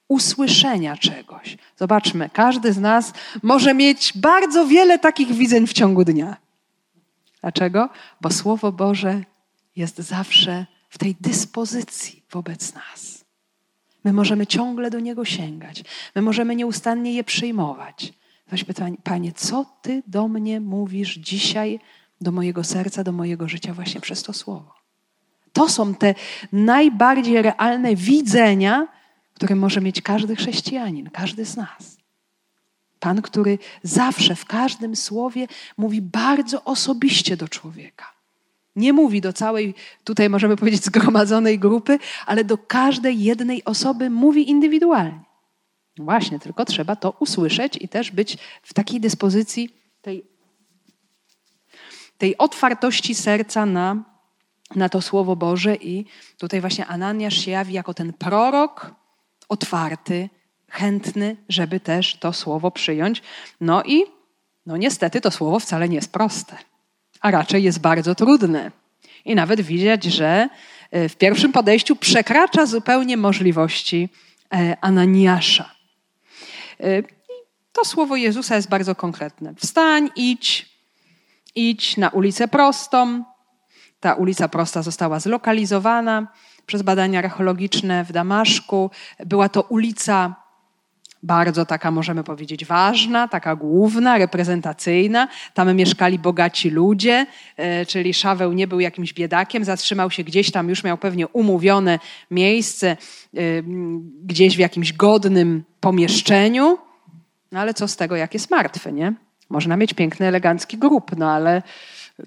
[0.08, 1.58] usłyszenia czegoś.
[1.78, 6.38] Zobaczmy, każdy z nas może mieć bardzo wiele takich widzeń w ciągu dnia.
[7.42, 7.90] Dlaczego?
[8.22, 9.24] Bo Słowo Boże
[9.76, 13.26] jest zawsze w tej dyspozycji wobec nas.
[14.04, 15.84] My możemy ciągle do niego sięgać,
[16.16, 18.14] my możemy nieustannie je przyjmować.
[18.48, 21.80] Weź pytanie, Panie, co Ty do mnie mówisz dzisiaj,
[22.22, 24.77] do mojego serca, do mojego życia, właśnie przez to słowo?
[25.58, 26.16] To są te
[26.52, 28.88] najbardziej realne widzenia,
[29.34, 31.98] które może mieć każdy chrześcijanin, każdy z nas.
[33.00, 38.06] Pan, który zawsze w każdym słowie mówi bardzo osobiście do człowieka.
[38.76, 44.50] Nie mówi do całej, tutaj możemy powiedzieć, zgromadzonej grupy, ale do każdej jednej osoby mówi
[44.50, 45.24] indywidualnie.
[45.98, 49.70] No właśnie, tylko trzeba to usłyszeć i też być w takiej dyspozycji
[50.02, 50.24] tej,
[52.18, 54.17] tej otwartości serca na
[54.76, 56.06] na to Słowo Boże i
[56.38, 58.92] tutaj właśnie Ananiasz się jawi jako ten prorok
[59.50, 60.30] otwarty,
[60.70, 63.22] chętny, żeby też to Słowo przyjąć.
[63.62, 64.04] No i
[64.66, 66.58] no niestety to Słowo wcale nie jest proste,
[67.22, 68.72] a raczej jest bardzo trudne.
[69.26, 70.50] I nawet widać, że
[70.92, 74.10] e, w pierwszym podejściu przekracza zupełnie możliwości
[74.54, 75.72] e, Ananiasza.
[76.80, 77.04] E,
[77.74, 79.54] to słowo Jezusa jest bardzo konkretne.
[79.56, 80.70] Wstań, idź,
[81.56, 83.24] idź na ulicę prostą,
[84.00, 86.28] ta ulica Prosta została zlokalizowana
[86.66, 88.92] przez badania archeologiczne w Damaszku.
[89.26, 90.36] Była to ulica
[91.24, 95.28] bardzo taka, możemy powiedzieć, ważna, taka główna, reprezentacyjna.
[95.54, 97.26] Tam mieszkali bogaci ludzie,
[97.58, 102.00] e, czyli Szaweł nie był jakimś biedakiem, zatrzymał się gdzieś tam, już miał pewnie umówione
[102.32, 102.98] miejsce, e,
[104.24, 106.78] gdzieś w jakimś godnym pomieszczeniu.
[107.52, 109.14] No ale co z tego, jak jest martwy, nie?
[109.50, 111.62] Można mieć piękny, elegancki grób, no ale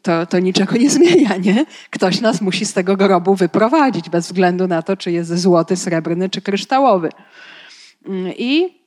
[0.02, 1.66] to, to niczego nie zmienia, nie?
[1.90, 6.30] Ktoś nas musi z tego grobu wyprowadzić, bez względu na to, czy jest złoty, srebrny
[6.30, 7.08] czy kryształowy.
[8.36, 8.80] I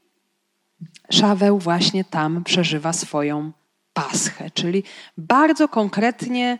[1.10, 3.52] Szaweł właśnie tam przeżywa swoją
[3.94, 4.84] paschę, czyli
[5.18, 6.58] bardzo konkretnie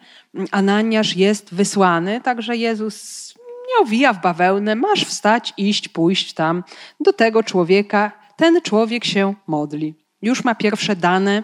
[0.52, 3.34] Ananiasz jest wysłany, także Jezus
[3.68, 6.64] nie owija w bawełnę, masz wstać, iść, pójść tam
[7.00, 8.12] do tego człowieka.
[8.36, 9.96] Ten człowiek się modli.
[10.22, 11.44] Już ma pierwsze dane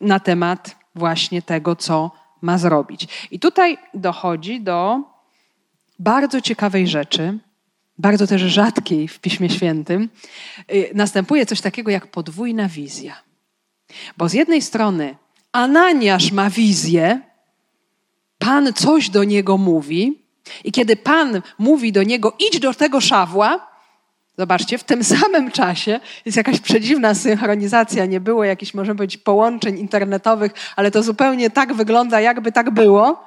[0.00, 3.08] na temat właśnie tego, co ma zrobić.
[3.30, 5.00] I tutaj dochodzi do
[5.98, 7.38] bardzo ciekawej rzeczy,
[7.98, 10.08] bardzo też rzadkiej w Piśmie Świętym.
[10.72, 13.22] Y, następuje coś takiego jak podwójna wizja.
[14.16, 15.16] Bo z jednej strony
[15.52, 17.20] Ananiasz ma wizję,
[18.38, 20.24] Pan coś do niego mówi,
[20.64, 23.73] i kiedy Pan mówi do niego, idź do tego szawła,
[24.38, 29.78] Zobaczcie, w tym samym czasie jest jakaś przedziwna synchronizacja, nie było jakichś, może być, połączeń
[29.78, 33.24] internetowych, ale to zupełnie tak wygląda, jakby tak było.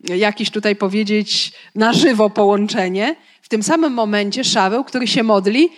[0.00, 3.16] Jakiś tutaj powiedzieć na żywo połączenie.
[3.42, 5.68] W tym samym momencie Szaweł, który się modli,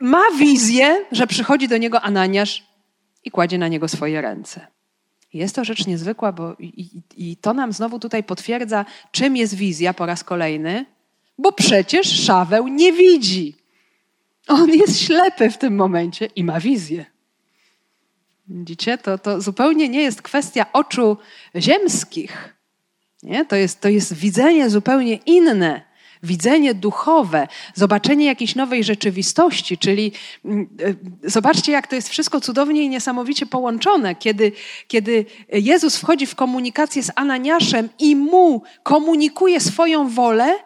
[0.00, 2.66] ma wizję, że przychodzi do niego Ananiasz
[3.24, 4.66] i kładzie na niego swoje ręce.
[5.32, 6.64] Jest to rzecz niezwykła, bo i,
[7.16, 10.86] i, i to nam znowu tutaj potwierdza, czym jest wizja po raz kolejny,
[11.38, 13.59] bo przecież Szaweł nie widzi.
[14.48, 17.06] On jest ślepy w tym momencie i ma wizję.
[18.48, 21.16] Widzicie, to, to zupełnie nie jest kwestia oczu
[21.56, 22.54] ziemskich.
[23.22, 23.44] Nie?
[23.44, 25.82] To, jest, to jest widzenie zupełnie inne,
[26.22, 30.12] widzenie duchowe, zobaczenie jakiejś nowej rzeczywistości, czyli
[30.44, 30.68] mm,
[31.24, 34.14] e, zobaczcie, jak to jest wszystko cudownie i niesamowicie połączone.
[34.14, 34.52] Kiedy,
[34.88, 40.56] kiedy Jezus wchodzi w komunikację z Ananiaszem i mu komunikuje swoją wolę,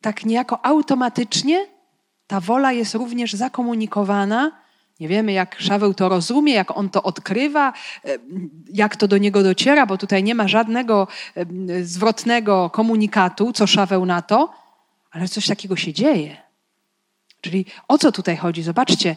[0.00, 1.75] tak niejako automatycznie
[2.26, 4.66] ta wola jest również zakomunikowana
[5.00, 7.72] nie wiemy, jak Szaweł to rozumie, jak on to odkrywa,
[8.04, 8.18] e,
[8.72, 14.06] jak to do niego dociera, bo tutaj nie ma żadnego e, zwrotnego komunikatu, co Szaweł
[14.06, 14.52] na to,
[15.10, 16.36] ale coś takiego się dzieje.
[17.40, 18.62] Czyli o co tutaj chodzi?
[18.62, 19.16] Zobaczcie,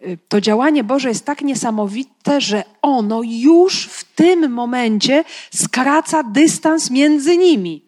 [0.00, 6.90] e, to działanie Boże jest tak niesamowite, że ono już w tym momencie skraca dystans
[6.90, 7.86] między nimi.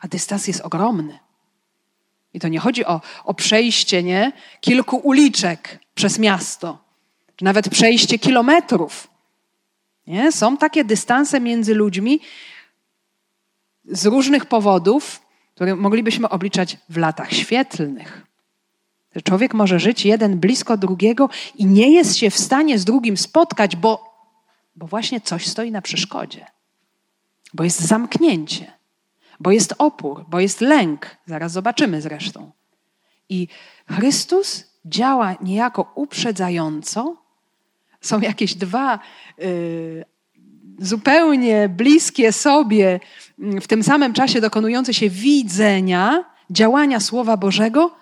[0.00, 1.25] A dystans jest ogromny.
[2.36, 4.32] I to nie chodzi o, o przejście nie?
[4.60, 6.78] kilku uliczek przez miasto,
[7.36, 9.08] czy nawet przejście kilometrów.
[10.06, 10.32] Nie?
[10.32, 12.20] Są takie dystanse między ludźmi
[13.84, 15.22] z różnych powodów,
[15.54, 18.26] które moglibyśmy obliczać w latach świetlnych.
[19.24, 23.76] Człowiek może żyć jeden blisko drugiego i nie jest się w stanie z drugim spotkać,
[23.76, 24.14] bo,
[24.76, 26.46] bo właśnie coś stoi na przeszkodzie.
[27.54, 28.75] Bo jest zamknięcie,
[29.40, 31.16] bo jest opór, bo jest lęk.
[31.26, 32.50] Zaraz zobaczymy zresztą.
[33.28, 33.48] I
[33.90, 37.16] Chrystus działa niejako uprzedzająco.
[38.00, 38.98] Są jakieś dwa
[39.42, 40.04] y,
[40.78, 43.00] zupełnie bliskie sobie,
[43.38, 47.96] mm, w tym samym czasie dokonujące się widzenia, działania Słowa Bożego,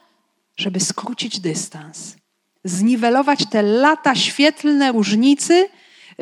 [0.56, 2.16] żeby skrócić dystans,
[2.64, 5.68] zniwelować te lata świetlne różnicy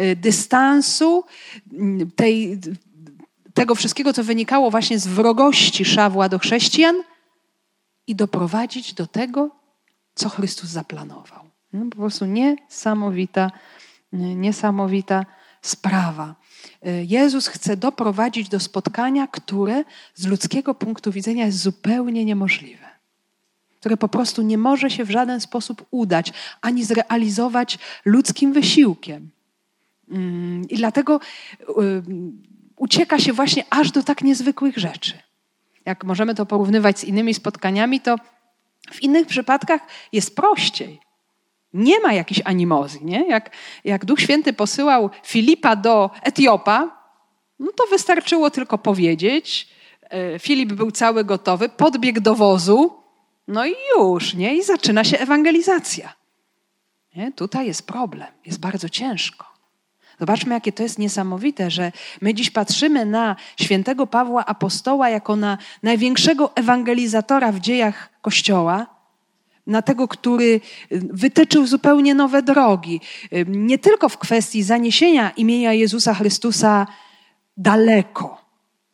[0.00, 1.24] y, dystansu,
[1.72, 2.58] y, tej,
[3.54, 6.96] tego wszystkiego, co wynikało właśnie z wrogości Szawła do chrześcijan
[8.06, 9.50] i doprowadzić do tego,
[10.14, 11.44] co Chrystus zaplanował.
[11.72, 13.50] No, po prostu niesamowita,
[14.12, 15.26] niesamowita
[15.62, 16.34] sprawa.
[17.08, 19.84] Jezus chce doprowadzić do spotkania, które
[20.14, 22.86] z ludzkiego punktu widzenia jest zupełnie niemożliwe.
[23.80, 29.30] Które po prostu nie może się w żaden sposób udać ani zrealizować ludzkim wysiłkiem.
[30.10, 31.20] Mm, I dlatego
[31.60, 32.02] y,
[32.82, 35.12] ucieka się właśnie aż do tak niezwykłych rzeczy.
[35.84, 38.16] Jak możemy to porównywać z innymi spotkaniami, to
[38.90, 39.80] w innych przypadkach
[40.12, 41.00] jest prościej.
[41.72, 43.04] Nie ma jakiejś animozji.
[43.04, 43.28] Nie?
[43.28, 43.50] Jak,
[43.84, 47.02] jak Duch Święty posyłał Filipa do Etiopa,
[47.58, 49.68] no to wystarczyło tylko powiedzieć.
[50.02, 53.02] E, Filip był cały gotowy, podbiegł do wozu,
[53.48, 54.56] no i już, nie?
[54.56, 56.12] I zaczyna się ewangelizacja.
[57.16, 57.32] Nie?
[57.32, 59.51] Tutaj jest problem, jest bardzo ciężko.
[60.22, 65.58] Zobaczmy, jakie to jest niesamowite, że my dziś patrzymy na świętego Pawła Apostoła jako na
[65.82, 68.86] największego ewangelizatora w dziejach Kościoła,
[69.66, 73.00] na tego, który wytyczył zupełnie nowe drogi.
[73.46, 76.86] Nie tylko w kwestii zaniesienia imienia Jezusa Chrystusa
[77.56, 78.40] daleko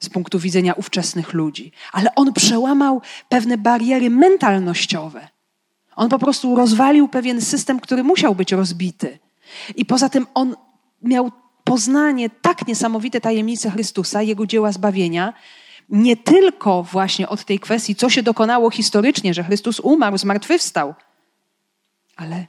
[0.01, 5.29] z punktu widzenia ówczesnych ludzi, ale on przełamał pewne bariery mentalnościowe.
[5.97, 9.19] On po prostu rozwalił pewien system, który musiał być rozbity.
[9.77, 10.57] I poza tym on
[11.03, 11.31] miał
[11.65, 15.33] poznanie tak niesamowite tajemnice Chrystusa, Jego dzieła zbawienia,
[15.89, 20.95] nie tylko właśnie od tej kwestii, co się dokonało historycznie, że Chrystus umarł, zmartwychwstał,
[22.17, 22.47] ale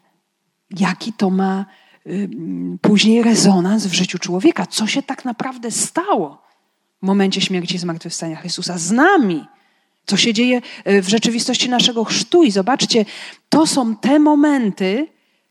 [0.72, 1.66] jaki to ma
[2.82, 6.42] później rezonans w życiu człowieka, co się tak naprawdę stało
[7.04, 9.46] w momencie śmierci i zmartwychwstania Chrystusa z nami.
[10.06, 12.44] Co się dzieje y, w rzeczywistości naszego chrztu.
[12.44, 13.06] I zobaczcie,
[13.50, 15.08] to są te momenty,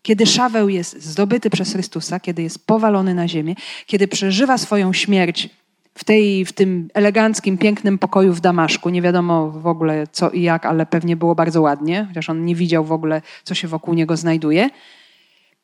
[0.08, 3.54] kiedy Szaweł jest zdobyty przez Chrystusa, kiedy jest powalony na ziemię,
[3.86, 5.50] kiedy przeżywa swoją śmierć
[5.94, 8.88] w, tej, w tym eleganckim, pięknym pokoju w Damaszku.
[8.88, 12.54] Nie wiadomo w ogóle co i jak, ale pewnie było bardzo ładnie, chociaż on nie
[12.54, 14.70] widział w ogóle, co się wokół niego znajduje.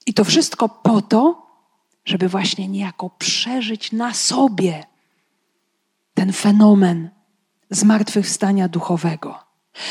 [0.07, 1.47] I to wszystko po to,
[2.05, 4.85] żeby właśnie niejako przeżyć na sobie
[6.15, 7.11] ten fenomen
[7.71, 9.39] zmartwychwstania duchowego,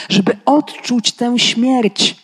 [0.10, 2.23] żeby odczuć tę śmierć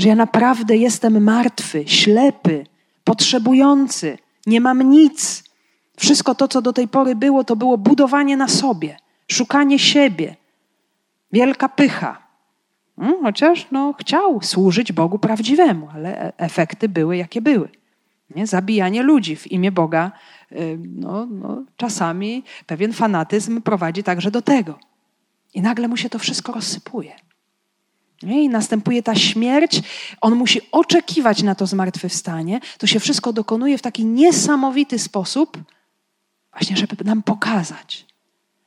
[0.00, 2.66] że ja naprawdę jestem martwy, ślepy,
[3.04, 5.44] potrzebujący, nie mam nic.
[5.96, 8.96] Wszystko to, co do tej pory było, to było budowanie na sobie,
[9.28, 10.36] szukanie siebie,
[11.32, 12.30] wielka pycha.
[12.96, 17.68] Hmm, chociaż no, chciał służyć Bogu prawdziwemu, ale e, efekty były jakie były.
[18.36, 18.46] Nie?
[18.46, 20.12] Zabijanie ludzi w imię Boga,
[20.52, 24.78] y, no, no, czasami pewien fanatyzm prowadzi także do tego.
[25.54, 27.12] I nagle mu się to wszystko rozsypuje.
[28.22, 29.82] I następuje ta śmierć,
[30.20, 32.60] on musi oczekiwać na to zmartwychwstanie.
[32.78, 35.58] To się wszystko dokonuje w taki niesamowity sposób,
[36.52, 38.06] właśnie, żeby nam pokazać,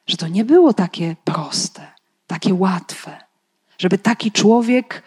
[0.08, 1.88] że to nie było takie proste,
[2.28, 3.18] takie łatwe,
[3.78, 5.04] żeby taki człowiek,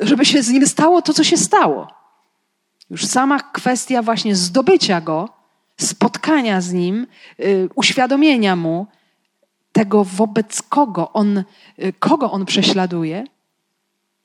[0.00, 1.88] żeby się z nim stało to, co się stało.
[2.90, 5.28] Już sama kwestia właśnie zdobycia go,
[5.80, 7.06] spotkania z nim,
[7.38, 8.86] yy, uświadomienia mu
[9.72, 11.44] tego, wobec kogo on,
[11.78, 13.24] yy, kogo on prześladuje.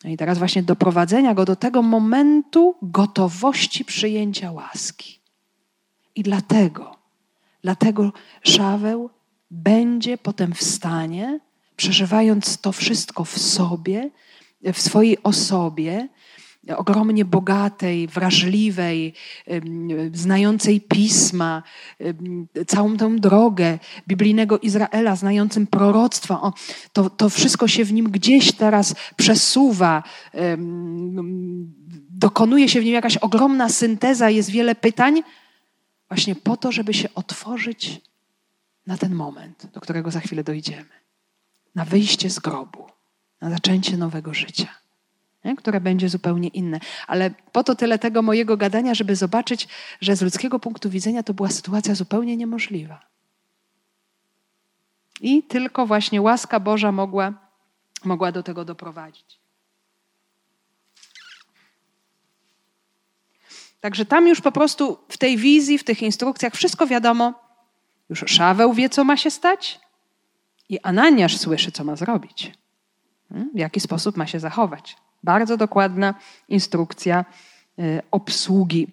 [0.03, 5.19] No i teraz właśnie doprowadzenia go do tego momentu gotowości przyjęcia łaski.
[6.15, 6.95] I dlatego,
[7.61, 8.11] dlatego
[8.43, 9.09] Szaweł
[9.51, 11.39] będzie potem w stanie,
[11.75, 14.09] przeżywając to wszystko w sobie,
[14.73, 16.07] w swojej osobie,
[16.69, 19.13] ogromnie bogatej, wrażliwej,
[20.13, 21.63] znającej pisma,
[22.67, 26.53] całą tę drogę biblijnego Izraela, znającym proroctwa.
[26.93, 30.03] To, to wszystko się w nim gdzieś teraz przesuwa.
[32.09, 35.23] Dokonuje się w nim jakaś ogromna synteza, jest wiele pytań,
[36.09, 38.01] właśnie po to, żeby się otworzyć
[38.87, 41.01] na ten moment, do którego za chwilę dojdziemy.
[41.75, 42.85] Na wyjście z grobu,
[43.41, 44.80] na zaczęcie nowego życia
[45.45, 45.55] nie?
[45.55, 46.79] które będzie zupełnie inne.
[47.07, 49.67] Ale po to tyle tego mojego gadania, żeby zobaczyć,
[50.01, 52.99] że z ludzkiego punktu widzenia to była sytuacja zupełnie niemożliwa.
[55.21, 57.33] I tylko właśnie łaska Boża mogła,
[58.03, 59.41] mogła do tego doprowadzić.
[63.81, 67.33] Także tam już po prostu w tej wizji, w tych instrukcjach wszystko wiadomo.
[68.09, 69.79] Już Szaweł wie, co ma się stać
[70.69, 72.51] i Ananiasz słyszy, co ma zrobić.
[73.29, 73.49] Hmm?
[73.53, 74.97] W jaki sposób ma się zachować.
[75.23, 76.13] Bardzo dokładna
[76.49, 77.25] instrukcja
[77.79, 78.87] y, obsługi.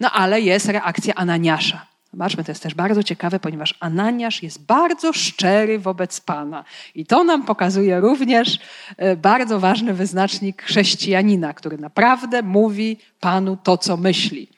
[0.00, 1.86] No ale jest reakcja Ananiasza.
[2.16, 6.64] Zobaczmy, to jest też bardzo ciekawe, ponieważ Ananiasz jest bardzo szczery wobec Pana.
[6.94, 8.58] I to nam pokazuje również
[9.02, 14.48] y, bardzo ważny wyznacznik chrześcijanina, który naprawdę mówi Panu to, co myśli.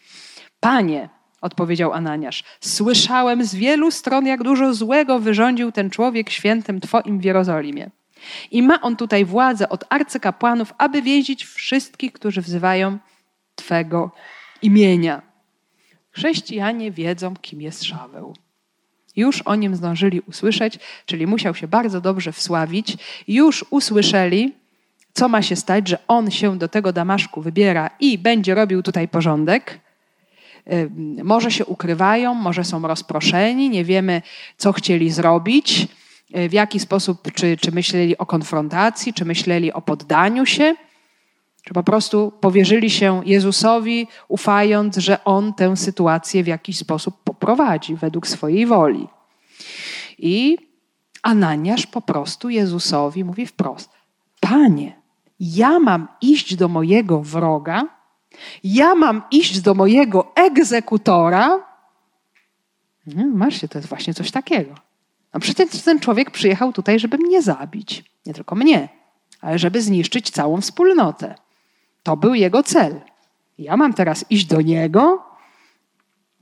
[0.60, 1.08] Panie,
[1.40, 7.24] odpowiedział Ananiasz, słyszałem z wielu stron, jak dużo złego wyrządził ten człowiek świętym Twoim w
[7.24, 7.90] Jerozolimie.
[8.50, 12.98] I ma on tutaj władzę od arcykapłanów, aby więzić wszystkich, którzy wzywają
[13.54, 14.10] Twego
[14.62, 15.22] imienia.
[16.10, 18.34] Chrześcijanie wiedzą, kim jest Szaweł.
[19.16, 22.96] Już o nim zdążyli usłyszeć, czyli musiał się bardzo dobrze wsławić.
[23.28, 24.54] Już usłyszeli,
[25.12, 29.08] co ma się stać, że on się do tego Damaszku wybiera i będzie robił tutaj
[29.08, 29.80] porządek.
[31.24, 34.22] Może się ukrywają, może są rozproszeni, nie wiemy,
[34.56, 35.86] co chcieli zrobić.
[36.32, 40.76] E, w jaki sposób, czy, czy myśleli o konfrontacji, czy myśleli o poddaniu się,
[41.62, 47.96] czy po prostu powierzyli się Jezusowi, ufając, że On tę sytuację w jakiś sposób poprowadzi
[47.96, 49.08] według swojej woli.
[50.18, 50.58] I
[51.22, 53.90] Ananiasz po prostu Jezusowi mówi wprost:
[54.40, 54.96] Panie,
[55.40, 57.82] ja mam iść do mojego wroga,
[58.64, 61.68] ja mam iść do mojego egzekutora.
[63.34, 64.87] Masz się, to jest właśnie coś takiego.
[65.34, 68.04] No przecież ten człowiek przyjechał tutaj, żeby mnie zabić.
[68.26, 68.88] Nie tylko mnie,
[69.40, 71.34] ale żeby zniszczyć całą wspólnotę.
[72.02, 73.00] To był jego cel.
[73.58, 75.24] Ja mam teraz iść do niego.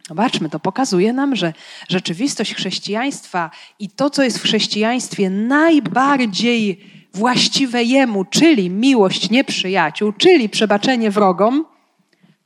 [0.09, 1.53] Zobaczmy, to pokazuje nam, że
[1.89, 10.49] rzeczywistość chrześcijaństwa i to, co jest w chrześcijaństwie najbardziej właściwe jemu, czyli miłość nieprzyjaciół, czyli
[10.49, 11.65] przebaczenie wrogom,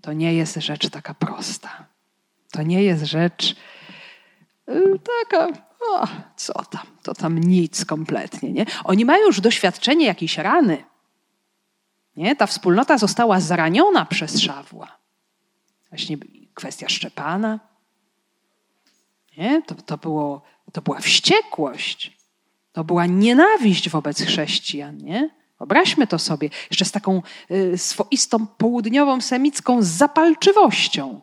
[0.01, 1.87] to nie jest rzecz taka prosta.
[2.53, 3.57] To nie jest rzecz
[4.69, 6.07] y, taka o,
[6.37, 8.53] co tam, to tam nic kompletnie.
[8.53, 8.67] Nie?
[8.85, 10.85] Oni mają już doświadczenie jakiejś rany.
[12.17, 12.37] Nie?
[12.37, 14.99] Ta wspólnota została zraniona przez Szawła.
[15.91, 16.17] Właśnie
[16.55, 17.61] kwestia Szczepana.
[19.37, 19.63] Nie?
[19.63, 22.17] To, to, było, to była wściekłość.
[22.73, 24.99] To była nienawiść wobec chrześcijan.
[24.99, 25.31] Nie?
[25.59, 31.21] Wyobraźmy to sobie jeszcze z taką y, swoistą południową semicką zapalczywością.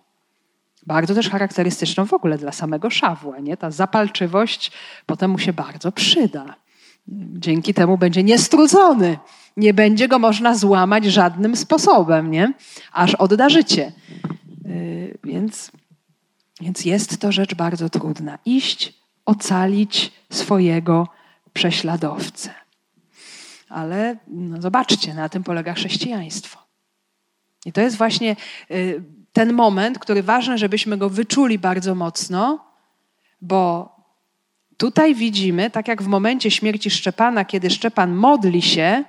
[0.87, 3.39] Bardzo też charakterystyczną w ogóle dla samego Szawła.
[3.39, 3.57] Nie?
[3.57, 4.71] Ta zapalczywość
[5.05, 6.55] potem mu się bardzo przyda.
[7.33, 9.17] Dzięki temu będzie niestrudzony.
[9.57, 12.53] Nie będzie go można złamać żadnym sposobem, nie?
[12.91, 13.91] aż odda życie.
[14.65, 15.71] Yy, więc,
[16.61, 18.39] więc jest to rzecz bardzo trudna.
[18.45, 18.93] Iść,
[19.25, 21.07] ocalić swojego
[21.53, 22.49] prześladowcę.
[23.69, 26.59] Ale no zobaczcie, na tym polega chrześcijaństwo.
[27.65, 28.35] I to jest właśnie
[28.69, 32.65] yy, ten moment, który ważne, żebyśmy go wyczuli bardzo mocno,
[33.41, 33.89] bo
[34.77, 39.03] tutaj widzimy, tak jak w momencie śmierci Szczepana, kiedy Szczepan modli się,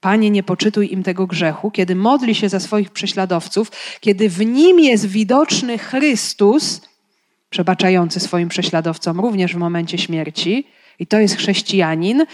[0.00, 4.80] Panie, nie poczytuj im tego grzechu, kiedy modli się za swoich prześladowców, kiedy w nim
[4.80, 6.80] jest widoczny Chrystus,
[7.50, 10.66] przebaczający swoim prześladowcom również w momencie śmierci,
[10.98, 12.26] I to jest chrześcijanin,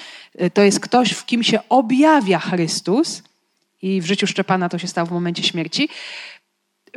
[0.43, 3.23] y, to jest ktoś, w kim się objawia Chrystus.
[3.83, 5.89] I w życiu Szczepana to się stało w momencie śmierci.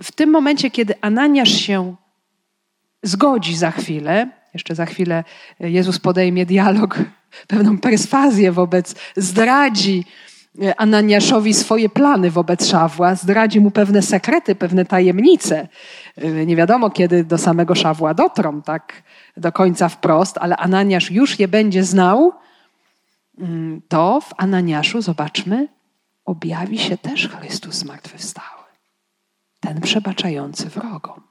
[0.04, 1.95] W tym momencie, kiedy Ananiasz się
[3.04, 5.24] zgodzi za chwilę, jeszcze za chwilę
[5.60, 7.00] Jezus podejmie dialog,
[7.48, 10.06] pewną perswazję wobec, zdradzi
[10.78, 15.68] Ananiaszowi swoje plany wobec Szawła, zdradzi mu pewne sekrety, pewne tajemnice.
[16.45, 19.04] Nie wiadomo, kiedy do samego Szawła dotrą, tak
[19.38, 22.34] do końca wprost, ale Ananiasz już je będzie znał.
[23.88, 25.68] To w Ananiaszu, zobaczmy,
[26.26, 28.57] objawi się też Chrystus zmartwychwstały.
[29.68, 31.22] Ten przebaczający wrogom.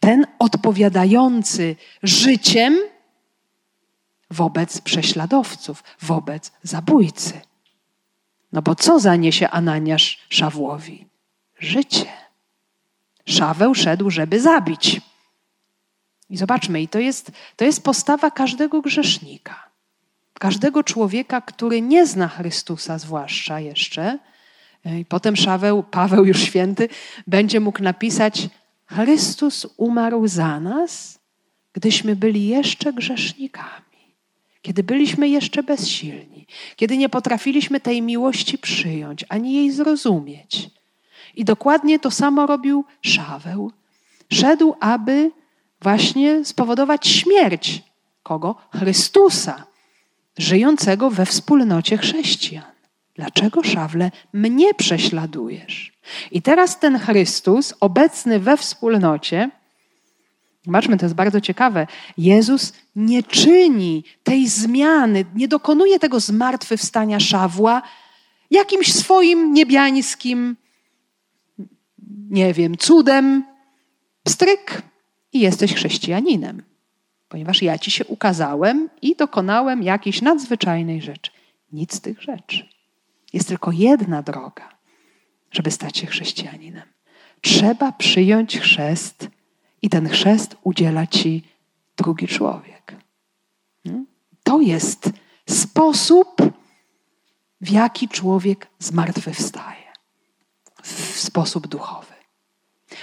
[0.00, 2.78] Ten odpowiadający życiem
[4.30, 7.40] wobec prześladowców, wobec zabójcy.
[8.52, 11.06] No bo co zaniesie Ananiasz Szawłowi?
[11.58, 12.06] Życie.
[13.26, 15.00] Szaweł szedł, żeby zabić.
[16.30, 19.68] I zobaczmy, i to jest, to jest postawa każdego grzesznika.
[20.34, 24.18] Każdego człowieka, który nie zna Chrystusa, zwłaszcza jeszcze.
[24.84, 26.88] I potem Szaweł, Paweł już święty,
[27.26, 28.48] będzie mógł napisać:
[28.86, 31.18] Chrystus umarł za nas,
[31.72, 33.88] gdyśmy byli jeszcze grzesznikami
[34.62, 40.70] kiedy byliśmy jeszcze bezsilni, kiedy nie potrafiliśmy tej miłości przyjąć ani jej zrozumieć.
[41.34, 43.72] I dokładnie to samo robił Szaweł.
[44.32, 45.30] Szedł, aby
[45.82, 47.82] właśnie spowodować śmierć
[48.22, 48.54] kogo?
[48.78, 49.64] Chrystusa,
[50.38, 52.77] żyjącego we wspólnocie chrześcijan.
[53.18, 55.92] Dlaczego, Szawle, mnie prześladujesz?
[56.30, 59.50] I teraz ten Chrystus, obecny we wspólnocie,
[60.66, 61.86] Zobaczmy, to jest bardzo ciekawe.
[62.18, 67.82] Jezus nie czyni tej zmiany, nie dokonuje tego zmartwychwstania Szawła
[68.50, 70.56] jakimś swoim niebiańskim,
[72.30, 73.44] nie wiem, cudem.
[74.24, 74.82] Pstryk
[75.32, 76.62] i jesteś chrześcijaninem,
[77.28, 81.30] ponieważ ja ci się ukazałem i dokonałem jakiejś nadzwyczajnej rzeczy.
[81.72, 82.77] Nic z tych rzeczy.
[83.32, 84.68] Jest tylko jedna droga,
[85.50, 86.88] żeby stać się chrześcijaninem.
[87.40, 89.28] Trzeba przyjąć chrzest
[89.82, 91.44] i ten chrzest udziela ci
[91.96, 92.96] drugi człowiek.
[93.84, 94.06] Hmm?
[94.42, 95.10] To jest
[95.48, 96.42] sposób,
[97.60, 99.88] w jaki człowiek zmartwychwstaje.
[100.82, 102.14] W sposób duchowy.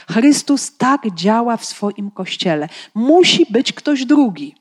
[0.09, 2.69] Chrystus tak działa w swoim kościele.
[2.95, 4.55] Musi być ktoś drugi.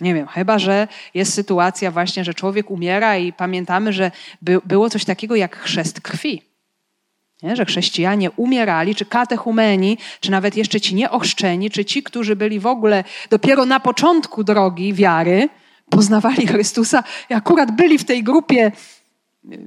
[0.00, 4.10] Nie wiem, chyba że jest sytuacja właśnie, że człowiek umiera i pamiętamy, że
[4.42, 6.42] by, było coś takiego jak chrzest krwi.
[7.42, 7.56] Nie?
[7.56, 12.66] Że chrześcijanie umierali, czy katechumeni, czy nawet jeszcze ci nieochrzczeni, czy ci, którzy byli w
[12.66, 15.48] ogóle dopiero na początku drogi wiary,
[15.90, 18.72] poznawali Chrystusa i akurat byli w tej grupie
[19.52, 19.58] y,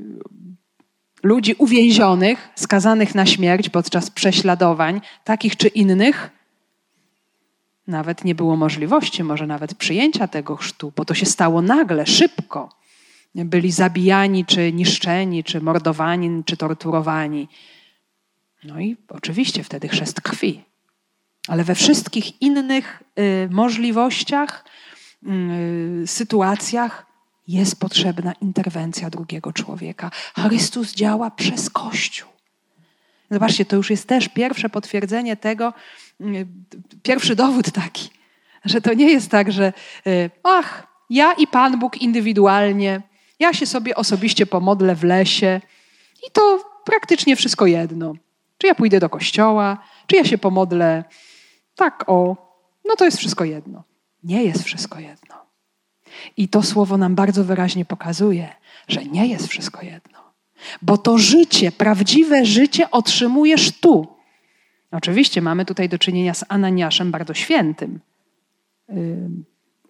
[1.23, 6.38] ludzi uwięzionych, skazanych na śmierć podczas prześladowań, takich czy innych,
[7.89, 12.79] nawet nie było możliwości, może nawet przyjęcia tego chrztu, bo to się stało nagle, szybko
[13.35, 17.47] byli zabijani, czy niszczeni, czy mordowani, czy torturowani.
[18.63, 20.63] No i oczywiście wtedy chrzest krwi.
[21.47, 24.65] Ale we wszystkich innych y, możliwościach,
[26.03, 27.05] y, sytuacjach
[27.47, 30.11] jest potrzebna interwencja drugiego człowieka.
[30.35, 32.38] Chrystus działa przez Kościół.
[33.31, 35.73] Zobaczcie, to już jest też pierwsze potwierdzenie tego,
[36.21, 36.47] y,
[37.03, 38.09] pierwszy dowód taki,
[38.65, 39.73] że to nie jest tak, że
[40.07, 43.01] y, ach, ja i Pan Bóg indywidualnie
[43.39, 45.61] ja się sobie osobiście pomodlę w lesie
[46.27, 48.13] i to praktycznie wszystko jedno.
[48.57, 49.77] Czy ja pójdę do kościoła,
[50.07, 51.03] czy ja się pomodlę
[51.75, 52.35] tak o,
[52.85, 53.83] no to jest wszystko jedno.
[54.23, 55.35] Nie jest wszystko jedno.
[56.37, 58.55] I to słowo nam bardzo wyraźnie pokazuje,
[58.87, 60.28] że nie jest wszystko jedno.
[60.81, 64.07] Bo to życie, prawdziwe życie otrzymujesz tu.
[64.91, 67.99] Oczywiście mamy tutaj do czynienia z Ananiaszem bardzo świętym,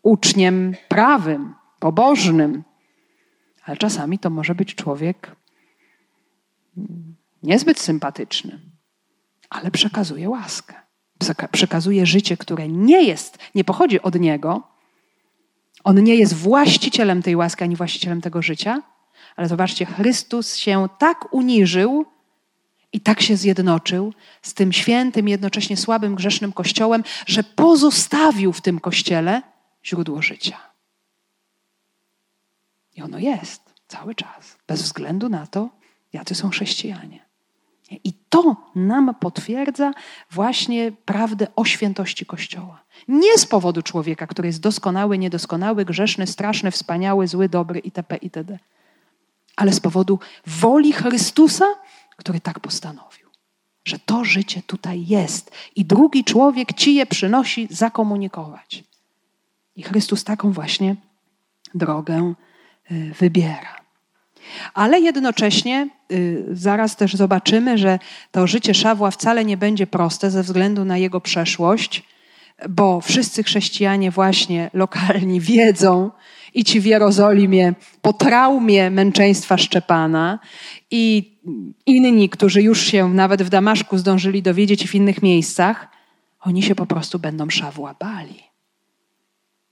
[0.04, 2.64] uczniem prawym, pobożnym,
[3.66, 5.36] ale czasami to może być człowiek
[7.44, 8.60] niezbyt sympatyczny,
[9.50, 10.76] ale przekazuje łaskę.
[11.52, 14.64] Przekazuje życie, które nie jest, nie pochodzi od niego.
[15.84, 18.82] On nie jest właścicielem tej łaski ani właścicielem tego życia,
[19.40, 22.06] ale zobaczcie, Chrystus się tak uniżył
[22.94, 28.80] i tak się zjednoczył z tym świętym, jednocześnie słabym, grzesznym kościołem, że pozostawił w tym
[28.80, 29.42] kościele
[29.86, 30.58] źródło życia.
[32.96, 35.70] I ono jest cały czas, bez względu na to,
[36.14, 37.26] jacy są chrześcijanie.
[37.92, 39.94] I to nam potwierdza
[40.32, 42.84] właśnie prawdę o świętości Kościoła.
[43.08, 48.18] Nie z powodu człowieka, który jest doskonały, niedoskonały, grzeszny, straszny, wspaniały, zły, dobry itp.
[48.18, 48.60] itd.
[49.60, 51.66] Ale z powodu woli Chrystusa,
[52.18, 53.30] który tak postanowił,
[53.86, 58.84] że to życie tutaj jest i drugi człowiek ci je przynosi zakomunikować.
[59.76, 60.96] I Chrystus taką właśnie
[61.76, 62.34] drogę
[62.92, 63.76] y, wybiera.
[64.74, 68.00] Ale jednocześnie y, zaraz też zobaczymy, że
[68.32, 72.04] to życie Szawła wcale nie będzie proste ze względu na jego przeszłość,
[72.70, 76.12] bo wszyscy chrześcijanie właśnie lokalni wiedzą,
[76.54, 80.40] i ci w Jerozolimie po traumie męczeństwa Szczepana
[80.92, 81.34] i
[81.86, 85.88] inni, którzy już się nawet w Damaszku zdążyli dowiedzieć i w innych miejscach,
[86.42, 88.44] oni się po prostu będą Szawła bali.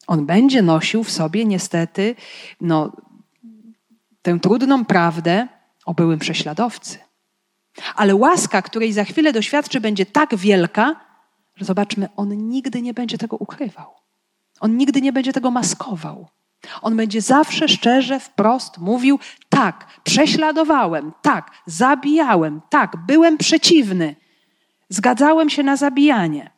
[0.07, 2.15] On będzie nosił w sobie niestety
[2.61, 2.91] no,
[4.21, 5.47] tę trudną prawdę
[5.85, 6.97] o byłym prześladowcy.
[7.95, 10.95] Ale łaska, której za chwilę doświadczy, będzie tak wielka,
[11.55, 13.93] że zobaczmy, on nigdy nie będzie tego ukrywał.
[14.59, 16.27] On nigdy nie będzie tego maskował.
[16.81, 24.15] On będzie zawsze szczerze, wprost mówił: tak, prześladowałem, tak, zabijałem, tak, byłem przeciwny,
[24.89, 26.51] zgadzałem się na zabijanie.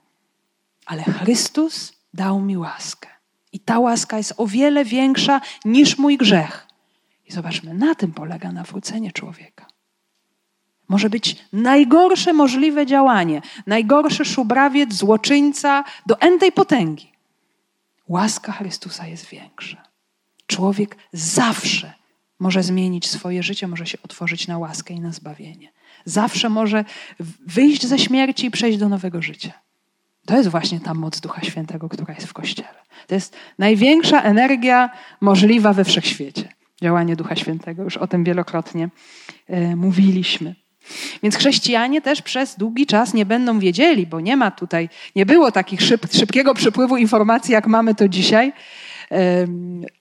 [0.85, 3.09] Ale Chrystus dał mi łaskę.
[3.51, 6.67] I ta łaska jest o wiele większa niż mój grzech.
[7.25, 9.65] I zobaczmy, na tym polega nawrócenie człowieka.
[10.87, 17.11] Może być najgorsze możliwe działanie, najgorszy szubrawiec, złoczyńca do entej potęgi.
[18.07, 19.88] Łaska Chrystusa jest większa.
[20.49, 21.93] Człowiek zawsze
[22.39, 25.71] może zmienić swoje życie, może się otworzyć na łaskę i na zbawienie.
[26.05, 26.85] Zawsze może
[27.47, 29.51] wyjść ze śmierci i przejść do nowego życia.
[30.25, 32.75] To jest właśnie ta moc Ducha Świętego, która jest w Kościele.
[33.07, 34.89] To jest największa energia
[35.21, 36.49] możliwa we wszechświecie.
[36.81, 37.83] Działanie Ducha Świętego.
[37.83, 38.89] Już o tym wielokrotnie
[39.47, 40.55] e, mówiliśmy.
[41.23, 45.51] Więc chrześcijanie też przez długi czas nie będą wiedzieli, bo nie ma tutaj, nie było
[45.51, 48.53] takich szyb, szybkiego przepływu informacji, jak mamy to dzisiaj,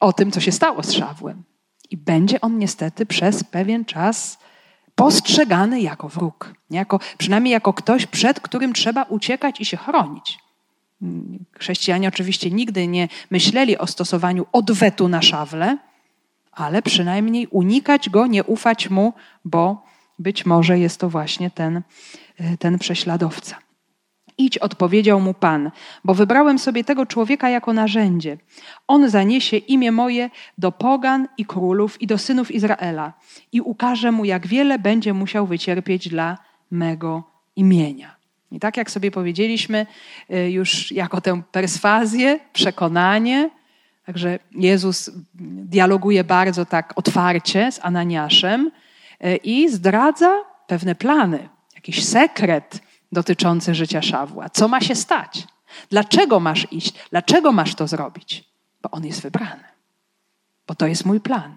[0.00, 1.42] o tym, co się stało z Szawłem.
[1.90, 4.38] I będzie on niestety przez pewien czas
[4.94, 10.38] postrzegany jako wróg, jako, przynajmniej jako ktoś, przed którym trzeba uciekać i się chronić.
[11.58, 15.78] Chrześcijanie oczywiście nigdy nie myśleli o stosowaniu odwetu na szawle,
[16.52, 19.12] ale przynajmniej unikać go, nie ufać mu,
[19.44, 19.82] bo
[20.18, 21.82] być może jest to właśnie ten,
[22.58, 23.56] ten prześladowca.
[24.38, 25.70] Idź, odpowiedział mu Pan,
[26.04, 28.38] bo wybrałem sobie tego człowieka jako narzędzie.
[28.86, 33.12] On zaniesie imię moje do pogan i królów i do synów Izraela
[33.52, 36.38] i ukaże mu, jak wiele będzie musiał wycierpieć dla
[36.70, 37.22] mego
[37.56, 38.16] imienia.
[38.52, 39.86] I tak jak sobie powiedzieliśmy,
[40.30, 43.50] y, już jako tę perswazję, przekonanie,
[44.06, 45.10] także Jezus
[45.64, 48.70] dialoguje bardzo tak otwarcie z Ananiaszem
[49.24, 50.32] y, i zdradza
[50.66, 52.80] pewne plany, jakiś sekret,
[53.12, 54.48] dotyczący życia Szawła.
[54.48, 55.46] Co ma się stać?
[55.90, 56.94] Dlaczego masz iść?
[57.10, 58.44] Dlaczego masz to zrobić?
[58.82, 59.64] Bo on jest wybrany.
[60.66, 61.56] Bo to jest mój plan.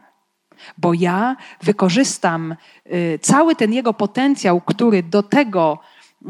[0.77, 5.79] Bo ja wykorzystam y, cały ten jego potencjał, który do tego
[6.21, 6.25] y,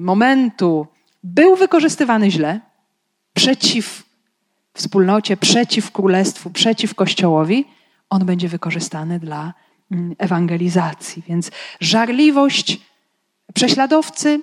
[0.00, 0.86] momentu
[1.22, 2.60] był wykorzystywany źle,
[3.34, 4.02] przeciw
[4.74, 7.64] wspólnocie, przeciw królestwu, przeciw kościołowi,
[8.10, 9.54] on będzie wykorzystany dla
[9.90, 11.22] mm, ewangelizacji.
[11.28, 12.80] Więc żarliwość
[13.52, 14.42] prześladowcy,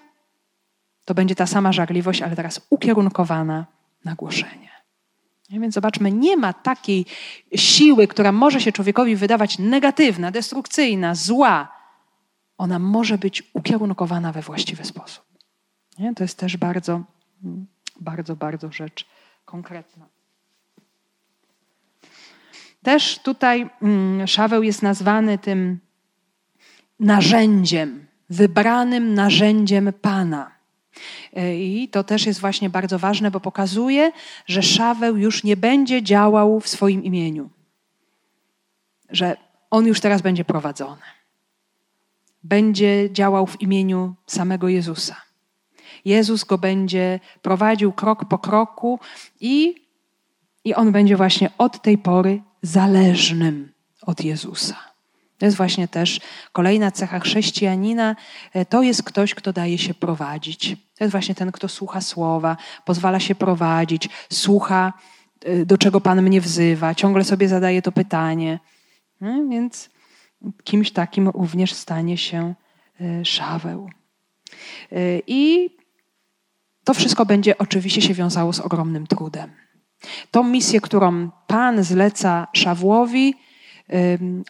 [1.06, 3.66] to będzie ta sama żarliwość, ale teraz ukierunkowana
[4.06, 4.72] na głoszenie.
[5.50, 7.06] Więc zobaczmy, nie ma takiej
[7.56, 11.68] siły, która może się człowiekowi wydawać negatywna, destrukcyjna, zła.
[12.58, 15.24] Ona może być ukierunkowana we właściwy sposób.
[16.00, 16.14] Nie?
[16.16, 17.04] To jest też bardzo,
[18.00, 19.06] bardzo, bardzo rzecz
[19.46, 20.06] konkretna.
[22.84, 25.80] Też tutaj mm, Szaweł jest nazwany tym
[27.00, 30.52] narzędziem wybranym narzędziem Pana.
[31.34, 34.12] E, I to też jest właśnie bardzo ważne, bo pokazuje,
[34.46, 37.50] że Szaweł już nie będzie działał w swoim imieniu.
[39.10, 39.38] Że
[39.70, 41.02] on już teraz będzie prowadzony.
[42.44, 45.16] Będzie działał w imieniu samego Jezusa.
[46.06, 49.00] Jezus go będzie prowadził krok po kroku
[49.40, 49.76] i,
[50.64, 53.72] i on będzie właśnie od tej pory zależnym
[54.02, 54.91] od Jezusa.
[55.42, 56.22] To jest właśnie też
[56.52, 58.16] kolejna cecha chrześcijanina.
[58.54, 60.76] E, to jest ktoś, kto daje się prowadzić.
[60.98, 64.94] To jest właśnie ten, kto słucha słowa, pozwala się prowadzić, słucha,
[65.46, 68.60] e, do czego Pan mnie wzywa, ciągle sobie zadaje to pytanie.
[69.22, 69.90] No, więc
[70.64, 72.54] kimś takim również stanie się
[73.02, 73.90] e, Szaweł.
[75.28, 75.70] I
[76.84, 79.52] to wszystko będzie oczywiście się wiązało z ogromnym trudem.
[80.32, 83.36] Tą misję, którą Pan zleca Szawłowi,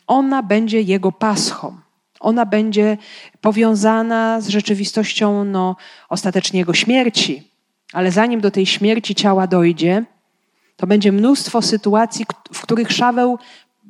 [0.08, 1.78] ona będzie jego paschą.
[2.20, 2.98] Ona będzie
[3.42, 5.76] powiązana z rzeczywistością no,
[6.10, 7.52] ostatecznie jego śmierci.
[7.94, 10.04] Ale zanim do tej śmierci ciała dojdzie,
[10.76, 13.39] to będzie mnóstwo sytuacji, w których Szaweł,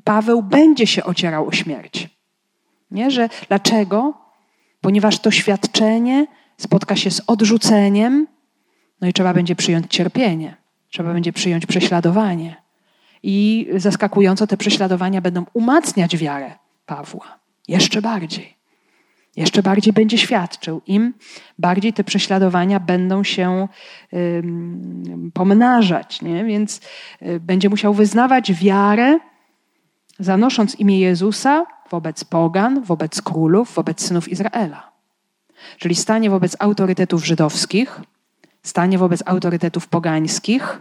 [0.04, 2.10] Paweł będzie się ocierał o śmierć.
[2.92, 3.12] Nie?
[3.12, 4.14] Że, dlaczego?
[4.82, 6.28] Ponieważ to świadczenie
[6.58, 8.28] spotka się z odrzuceniem,
[9.02, 10.58] no i trzeba będzie przyjąć cierpienie,
[10.90, 12.56] trzeba będzie przyjąć prześladowanie.
[13.24, 16.52] I zaskakująco te prześladowania będą umacniać wiarę
[16.86, 17.40] Pawła.
[17.68, 18.62] Jeszcze bardziej.
[19.36, 20.82] Jeszcze bardziej będzie świadczył.
[20.88, 21.14] Im
[21.60, 23.68] bardziej te prześladowania będą się
[25.34, 26.22] pomnażać.
[26.22, 26.46] Nie?
[26.46, 26.82] Więc
[27.22, 29.20] y, będzie musiał wyznawać wiarę,
[30.20, 34.92] zanosząc imię Jezusa wobec pogan, wobec królów, wobec synów Izraela.
[35.78, 38.02] Czyli stanie wobec autorytetów żydowskich,
[38.64, 40.80] stanie wobec autorytetów pogańskich,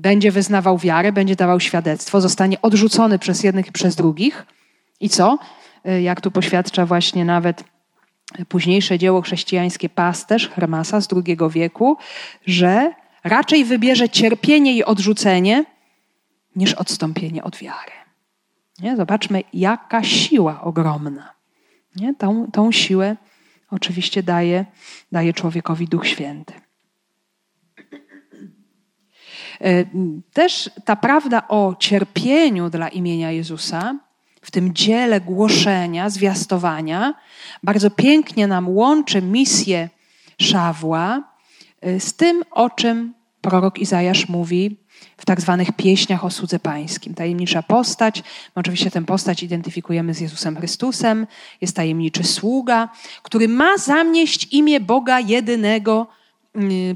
[0.00, 4.46] będzie wyznawał wiarę, będzie dawał świadectwo, zostanie odrzucony przez jednych i przez drugich.
[5.00, 5.38] I co?
[5.88, 7.64] Y, jak tu poświadcza właśnie nawet
[8.48, 11.96] późniejsze dzieło chrześcijańskie pasterz Hermasa z II wieku,
[12.46, 12.92] że
[13.24, 15.64] raczej wybierze cierpienie i odrzucenie
[16.56, 17.92] niż odstąpienie od wiary.
[18.80, 18.96] Nie?
[18.96, 21.34] Zobaczmy, jaka siła ogromna.
[21.96, 22.14] Nie?
[22.14, 23.16] Tą, tą siłę
[23.70, 24.64] oczywiście daje,
[25.12, 26.63] daje człowiekowi Duch Święty.
[29.60, 29.84] E,
[30.32, 33.98] też ta prawda o cierpieniu dla imienia Jezusa,
[34.42, 37.14] w tym dziele głoszenia, zwiastowania,
[37.62, 39.88] bardzo pięknie nam łączy misję
[40.38, 41.22] Szawła
[41.80, 44.76] e, z tym, o czym prorok Izajasz mówi
[45.16, 47.14] w tak zwanych pieśniach o słudze pańskim.
[47.14, 48.22] Tajemnicza postać,
[48.56, 51.26] my oczywiście tę postać identyfikujemy z Jezusem Chrystusem,
[51.60, 52.88] jest tajemniczy sługa,
[53.22, 56.06] który ma zamieść imię Boga jedynego,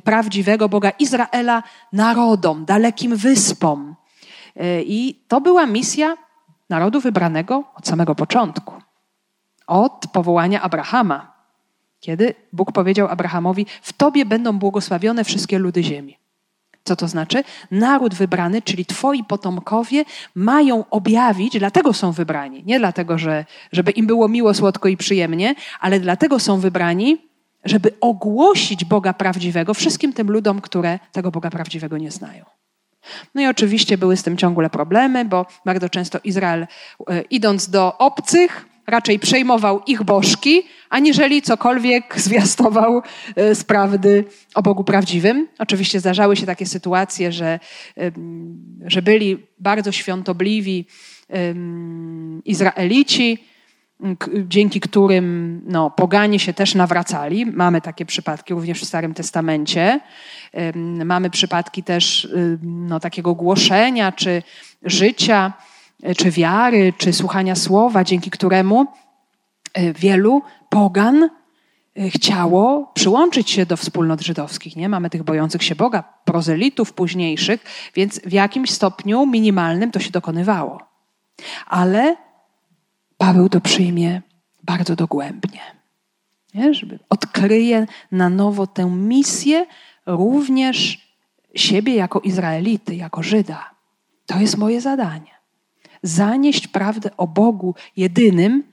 [0.04, 3.94] prawdziwego Boga Izraela narodom, dalekim wyspom.
[4.56, 6.16] Y, I to była misja
[6.70, 8.74] narodu wybranego od samego początku.
[9.66, 11.32] Od powołania Abrahama,
[12.00, 16.18] kiedy Bóg powiedział Abrahamowi: W tobie będą błogosławione wszystkie ludy ziemi.
[16.84, 17.44] Co to znaczy?
[17.70, 20.04] Naród wybrany, czyli twoi potomkowie,
[20.34, 22.62] mają objawić, dlatego są wybrani.
[22.66, 27.27] Nie dlatego, że, żeby im było miło, słodko i przyjemnie, ale dlatego są wybrani,
[27.64, 32.44] żeby ogłosić Boga prawdziwego wszystkim tym ludom, które tego Boga prawdziwego nie znają.
[33.34, 36.66] No i oczywiście były z tym ciągle problemy, bo bardzo często Izrael,
[37.10, 43.02] e, idąc do obcych, raczej przejmował ich bożki, aniżeli cokolwiek zwiastował
[43.36, 45.48] e, z prawdy o Bogu prawdziwym.
[45.58, 47.60] Oczywiście zdarzały się takie sytuacje, że,
[48.86, 50.86] że byli bardzo świątobliwi
[52.44, 53.38] Izraelici,
[54.48, 57.46] dzięki którym no, poganie się też nawracali.
[57.46, 60.00] Mamy takie przypadki również w Starym Testamencie.
[61.04, 62.28] Mamy przypadki też
[62.62, 64.42] no, takiego głoszenia, czy
[64.82, 65.52] życia,
[66.02, 68.86] e, czy wiary, czy słuchania słowa, dzięki któremu
[69.74, 71.30] e, wielu pogan
[71.96, 74.76] e, chciało przyłączyć się do wspólnot żydowskich.
[74.76, 74.88] Nie?
[74.88, 80.82] Mamy tych bojących się Boga, prozelitów późniejszych, więc w jakimś stopniu minimalnym to się dokonywało.
[81.66, 82.16] Ale
[83.18, 84.22] Paweł to przyjmie
[84.62, 85.60] bardzo dogłębnie.
[86.54, 86.74] Nie?
[86.74, 89.66] Żeby odkryje na nowo tę misję
[90.06, 91.08] również
[91.54, 93.70] siebie jako Izraelity, jako Żyda.
[94.26, 95.38] To jest moje zadanie.
[96.02, 98.64] Zanieść prawdę o Bogu jedynym,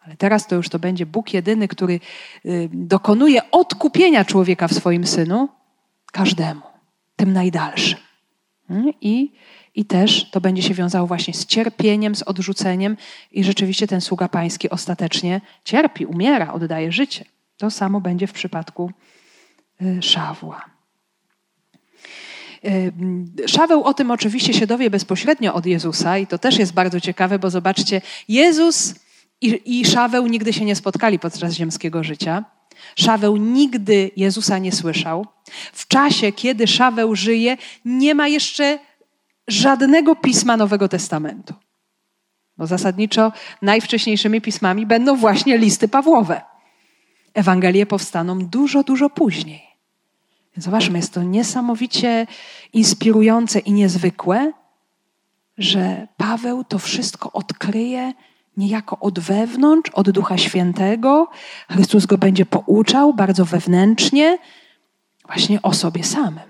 [0.00, 2.00] ale teraz to już to będzie Bóg jedyny, który
[2.46, 5.48] y, dokonuje odkupienia człowieka w swoim synu,
[6.12, 6.62] każdemu,
[7.16, 7.98] tym najdalszym.
[9.00, 9.32] I
[9.74, 12.96] i też to będzie się wiązało właśnie z cierpieniem, z odrzuceniem,
[13.32, 17.24] i rzeczywiście ten sługa pański ostatecznie cierpi, umiera, oddaje życie.
[17.56, 18.90] To samo będzie w przypadku
[19.82, 20.64] y, Szawła.
[22.64, 22.92] Y,
[23.46, 27.38] Szaweł o tym oczywiście się dowie bezpośrednio od Jezusa, i to też jest bardzo ciekawe,
[27.38, 28.94] bo zobaczcie, Jezus
[29.40, 32.44] i, i Szaweł nigdy się nie spotkali podczas ziemskiego życia.
[32.96, 35.26] Szaweł nigdy Jezusa nie słyszał.
[35.72, 38.78] W czasie, kiedy Szaweł żyje, nie ma jeszcze
[39.48, 41.54] żadnego pisma Nowego Testamentu.
[42.56, 43.32] Bo zasadniczo
[43.62, 46.40] najwcześniejszymi pismami będą właśnie listy Pawłowe.
[47.34, 49.62] Ewangelie powstaną dużo, dużo później.
[50.56, 52.26] Więc zobaczmy, jest to niesamowicie
[52.72, 54.52] inspirujące i niezwykłe,
[55.58, 58.12] że Paweł to wszystko odkryje
[58.56, 61.28] niejako od wewnątrz, od Ducha Świętego.
[61.70, 64.38] Chrystus go będzie pouczał bardzo wewnętrznie,
[65.26, 66.48] właśnie o sobie samym,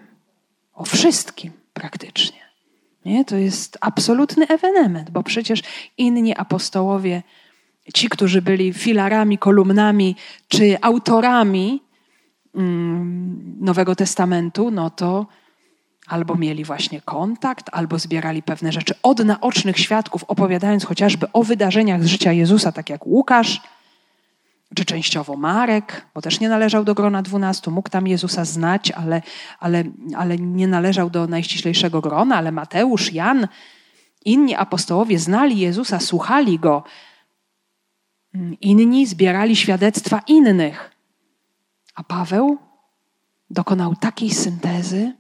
[0.73, 2.42] o wszystkim praktycznie.
[3.05, 3.25] Nie?
[3.25, 5.63] To jest absolutny ewenement, bo przecież
[5.99, 7.23] inni apostołowie,
[7.95, 10.17] ci, którzy byli filarami, kolumnami
[10.49, 11.83] czy autorami
[12.55, 15.27] mm, Nowego Testamentu, no to
[16.07, 22.05] albo mieli właśnie kontakt, albo zbierali pewne rzeczy od naocznych świadków, opowiadając chociażby o wydarzeniach
[22.05, 23.61] z życia Jezusa, tak jak Łukasz
[24.75, 29.23] czy częściowo Marek, bo też nie należał do grona dwunastu, mógł tam Jezusa znać, ale,
[29.59, 29.85] ale,
[30.17, 33.49] ale nie należał do najściślejszego grona, ale Mateusz, Jan,
[34.25, 36.85] inni apostołowie znali Jezusa, słuchali Go.
[38.61, 40.91] Inni zbierali świadectwa innych.
[41.95, 42.59] A Paweł
[43.51, 45.13] dokonał takiej syntezy,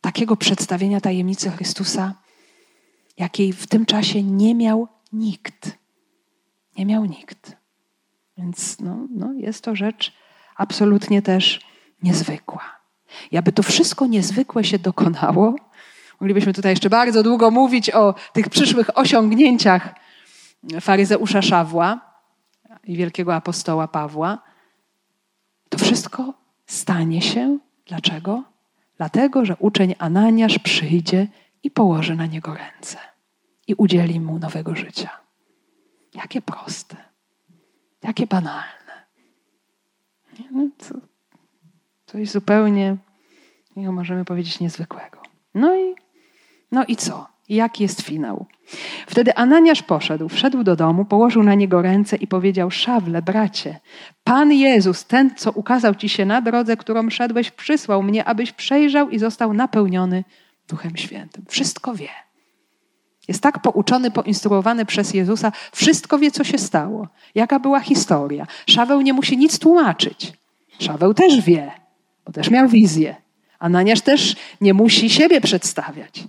[0.00, 2.14] takiego przedstawienia tajemnicy Chrystusa,
[3.16, 5.78] jakiej w tym czasie nie miał nikt.
[6.78, 7.55] Nie miał nikt.
[8.38, 10.12] Więc no, no jest to rzecz
[10.56, 11.60] absolutnie też
[12.02, 12.62] niezwykła.
[13.30, 15.54] I aby to wszystko niezwykłe się dokonało,
[16.20, 19.94] moglibyśmy tutaj jeszcze bardzo długo mówić o tych przyszłych osiągnięciach
[20.80, 22.00] faryzeusza Szawła
[22.84, 24.38] i wielkiego apostoła Pawła.
[25.68, 26.34] To wszystko
[26.66, 27.58] stanie się.
[27.86, 28.42] Dlaczego?
[28.96, 31.28] Dlatego, że uczeń Ananiasz przyjdzie
[31.62, 32.98] i położy na niego ręce
[33.66, 35.10] i udzieli mu nowego życia.
[36.14, 36.96] Jakie proste,
[38.06, 39.06] jakie banalne.
[40.50, 40.94] No, to
[42.06, 42.96] coś zupełnie,
[43.76, 45.22] możemy powiedzieć, niezwykłego.
[45.54, 45.94] No i,
[46.72, 47.26] no i co?
[47.48, 48.46] Jaki jest finał?
[49.06, 53.80] Wtedy Ananiasz poszedł, wszedł do domu, położył na niego ręce i powiedział: Szawle, bracie,
[54.24, 59.10] Pan Jezus, ten, co ukazał ci się na drodze, którą szedłeś, przysłał mnie, abyś przejrzał
[59.10, 60.24] i został napełniony
[60.68, 61.44] Duchem Świętym.
[61.48, 62.25] Wszystko wie.
[63.28, 68.46] Jest tak pouczony, poinstruowany przez Jezusa, wszystko wie, co się stało, jaka była historia.
[68.66, 70.32] Szaweł nie musi nic tłumaczyć.
[70.78, 71.72] Szaweł też wie,
[72.26, 73.16] bo też miał wizję.
[73.58, 76.24] Ananiasz też nie musi siebie przedstawiać.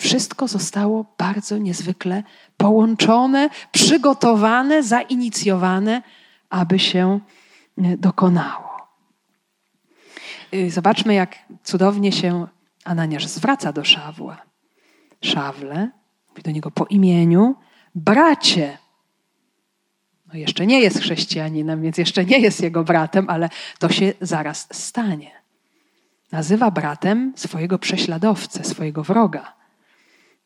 [0.00, 2.22] Wszystko zostało bardzo niezwykle
[2.56, 6.02] połączone, przygotowane, zainicjowane,
[6.50, 7.20] aby się
[7.78, 8.72] e, dokonało.
[10.54, 12.46] Y, zobaczmy, jak cudownie się
[12.84, 14.51] Ananiasz zwraca do Szawła.
[15.22, 15.90] Szawle,
[16.28, 17.54] mówi do niego po imieniu,
[17.94, 18.78] bracie.
[20.26, 23.48] No jeszcze nie jest chrześcijaninem, więc jeszcze nie jest jego bratem, ale
[23.78, 25.30] to się zaraz stanie.
[26.32, 29.52] Nazywa bratem swojego prześladowcę, swojego wroga.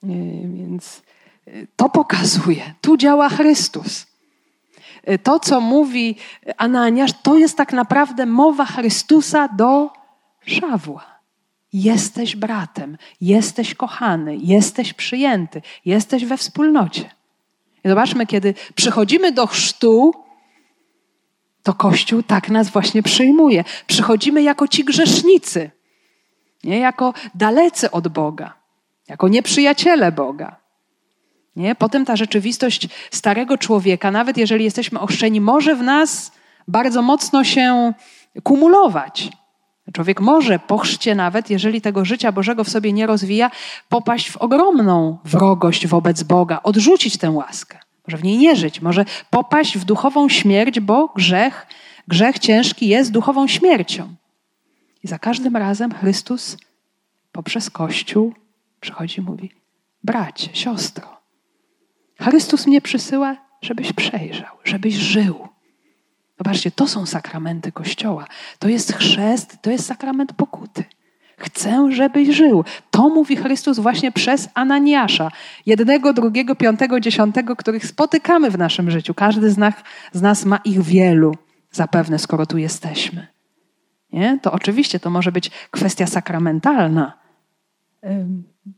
[0.02, 1.02] Więc
[1.48, 4.06] y, to pokazuje, tu działa Chrystus.
[5.08, 6.16] Y, to, co mówi
[6.56, 9.90] Ananiasz, to jest tak naprawdę mowa Chrystusa do
[10.46, 11.15] Szawła.
[11.76, 17.10] Jesteś bratem, jesteś kochany, jesteś przyjęty, jesteś we wspólnocie.
[17.84, 20.12] I zobaczmy, kiedy przychodzimy do chrztu,
[21.62, 23.64] to Kościół tak nas właśnie przyjmuje.
[23.86, 25.70] Przychodzimy jako ci grzesznicy,
[26.64, 28.66] nie jako dalecy od Boga
[29.08, 30.56] jako nieprzyjaciele Boga.
[31.56, 31.74] Nie?
[31.74, 36.32] Potem ta rzeczywistość starego człowieka, nawet jeżeli jesteśmy ochrzczeni, może w nas
[36.68, 37.92] bardzo mocno się
[38.42, 39.30] kumulować.
[39.92, 43.50] Człowiek może po chrzcie nawet, jeżeli tego życia Bożego w sobie nie rozwija,
[43.88, 47.78] popaść w ogromną wrogość wobec Boga, odrzucić tę łaskę.
[48.08, 51.66] Może w niej nie żyć, może popaść w duchową śmierć, bo grzech,
[52.08, 54.14] grzech ciężki jest duchową śmiercią.
[55.04, 56.56] I za każdym razem Chrystus
[57.32, 58.34] poprzez Kościół
[58.80, 59.50] przychodzi i mówi:
[60.04, 61.16] Bracie, siostro,
[62.20, 65.48] Chrystus mnie przysyła, żebyś przejrzał, żebyś żył.
[66.38, 68.26] Zobaczcie, to są sakramenty Kościoła.
[68.58, 70.84] To jest chrzest, to jest sakrament pokuty.
[71.38, 72.64] Chcę, żebyś żył.
[72.90, 75.30] To mówi Chrystus właśnie przez Ananiasza,
[75.66, 79.14] jednego, drugiego, piątego, dziesiątego, których spotykamy w naszym życiu.
[79.14, 79.74] Każdy z nas,
[80.12, 81.34] z nas ma ich wielu,
[81.72, 83.26] zapewne, skoro tu jesteśmy.
[84.12, 84.38] Nie?
[84.42, 87.26] To oczywiście to może być kwestia sakramentalna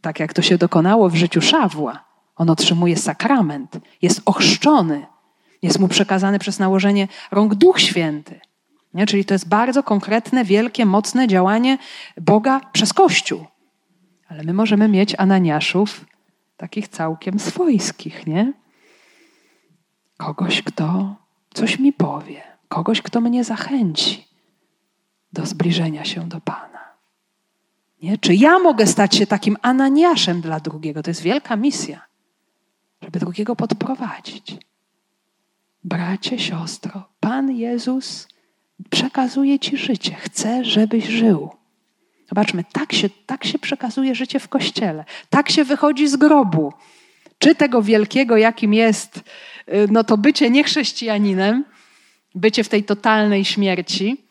[0.00, 2.04] tak jak to się dokonało w życiu Szawła.
[2.36, 5.06] On otrzymuje sakrament, jest ochrzczony,
[5.62, 8.40] jest mu przekazany przez nałożenie rąk Duch Święty.
[8.94, 9.06] Nie?
[9.06, 11.78] Czyli to jest bardzo konkretne, wielkie, mocne działanie
[12.20, 13.46] Boga przez Kościół.
[14.28, 16.04] Ale my możemy mieć Ananiaszów
[16.56, 18.52] takich całkiem swojskich, nie?
[20.16, 21.16] Kogoś, kto
[21.54, 24.28] coś mi powie, kogoś, kto mnie zachęci
[25.32, 26.94] do zbliżenia się do Pana.
[28.02, 28.18] Nie?
[28.18, 31.02] Czy ja mogę stać się takim Ananiaszem dla drugiego?
[31.02, 32.00] To jest wielka misja,
[33.02, 34.56] żeby drugiego podprowadzić.
[35.89, 38.28] Bracie, siostro, Pan Jezus
[38.91, 40.16] przekazuje ci życie.
[40.20, 41.51] Chce, żebyś żył.
[42.28, 45.05] Zobaczmy, tak się, tak się przekazuje życie w kościele.
[45.30, 46.72] Tak się wychodzi z grobu.
[47.39, 51.64] Czy tego wielkiego, jakim jest y, no to bycie niechrześcijaninem,
[52.34, 54.24] bycie w tej totalnej śmierci,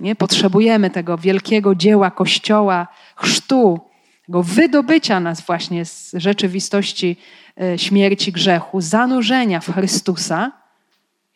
[0.00, 0.16] nie?
[0.16, 3.80] Potrzebujemy tego wielkiego dzieła Kościoła, chrztu,
[4.26, 7.16] tego wydobycia nas właśnie z rzeczywistości
[7.60, 10.63] e, śmierci, grzechu, zanurzenia w Chrystusa.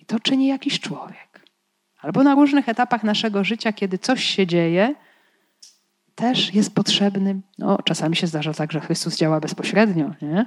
[0.08, 1.40] To czyni jakiś człowiek.
[2.00, 4.94] Albo na różnych etapach naszego życia, kiedy coś się dzieje,
[6.14, 7.40] też jest potrzebny.
[7.58, 10.10] No, czasami się zdarza tak, że Chrystus działa bezpośrednio.
[10.22, 10.46] Nie?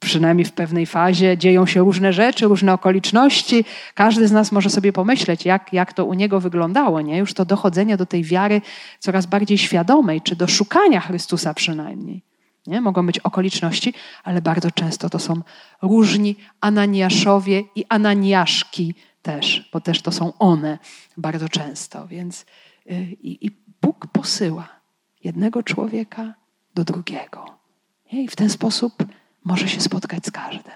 [0.00, 3.64] przynajmniej w pewnej fazie dzieją się różne rzeczy, różne okoliczności.
[3.94, 7.00] Każdy z nas może sobie pomyśleć, jak, jak to u niego wyglądało.
[7.00, 7.18] Nie?
[7.18, 8.60] Już to dochodzenie do tej wiary
[8.98, 12.22] coraz bardziej świadomej, czy do szukania Chrystusa przynajmniej.
[12.66, 12.80] Nie?
[12.80, 13.94] Mogą być okoliczności,
[14.24, 15.42] ale bardzo często to są
[15.82, 20.78] różni Ananiaszowie i Ananiaszki też, bo też to są one
[21.16, 22.06] bardzo często.
[22.08, 22.46] Więc
[22.90, 23.50] y, i, i
[23.82, 24.68] Bóg posyła
[25.24, 26.34] jednego człowieka
[26.74, 27.58] do drugiego.
[28.12, 29.04] I w ten sposób
[29.44, 30.74] może się spotkać z każdym.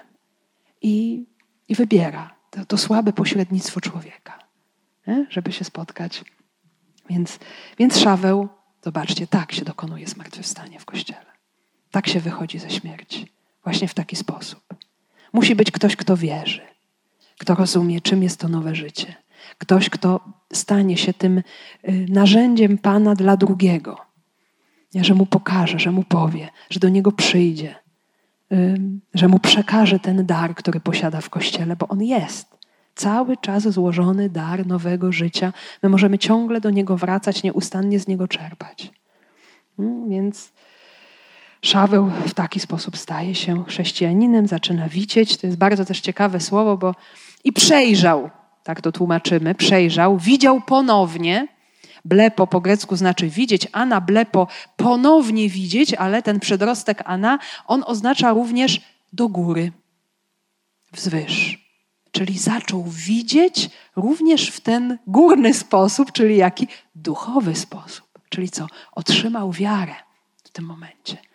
[0.81, 1.25] I,
[1.67, 4.39] i wybiera to, to słabe pośrednictwo człowieka,
[5.07, 5.25] nie?
[5.29, 6.23] żeby się spotkać.
[7.09, 7.39] Więc,
[7.77, 8.49] więc Szaweł,
[8.81, 11.30] zobaczcie, tak się dokonuje zmartwychwstanie w Kościele.
[11.91, 13.27] Tak się wychodzi ze śmierci.
[13.63, 14.63] Właśnie w taki sposób.
[15.33, 16.61] Musi być ktoś, kto wierzy,
[17.37, 19.15] kto rozumie, czym jest to nowe życie.
[19.57, 20.19] Ktoś, kto
[20.53, 21.43] stanie się tym y,
[22.09, 23.97] narzędziem Pana dla drugiego.
[24.95, 27.75] Że mu pokaże, że mu powie, że do niego przyjdzie,
[29.13, 32.47] że mu przekaże ten dar, który posiada w Kościele, bo on jest.
[32.95, 35.53] Cały czas złożony dar nowego życia.
[35.83, 38.91] My możemy ciągle do niego wracać, nieustannie z niego czerpać.
[39.79, 40.51] Mm, więc
[41.65, 45.37] Szaweł w taki sposób staje się chrześcijaninem, zaczyna widzieć.
[45.37, 46.95] To jest bardzo też ciekawe słowo, bo
[47.43, 48.29] i przejrzał,
[48.63, 51.47] tak to tłumaczymy, przejrzał, widział ponownie.
[52.05, 54.47] Blepo po grecku znaczy widzieć, ana blepo
[54.77, 58.81] ponownie widzieć, ale ten przedrostek ana, on oznacza również
[59.13, 59.71] do góry,
[60.91, 61.61] wzwyż.
[62.11, 68.19] Czyli zaczął widzieć również w ten górny sposób, czyli jaki duchowy sposób.
[68.29, 68.67] Czyli co?
[68.91, 69.95] Otrzymał wiarę
[70.43, 71.30] w tym momencie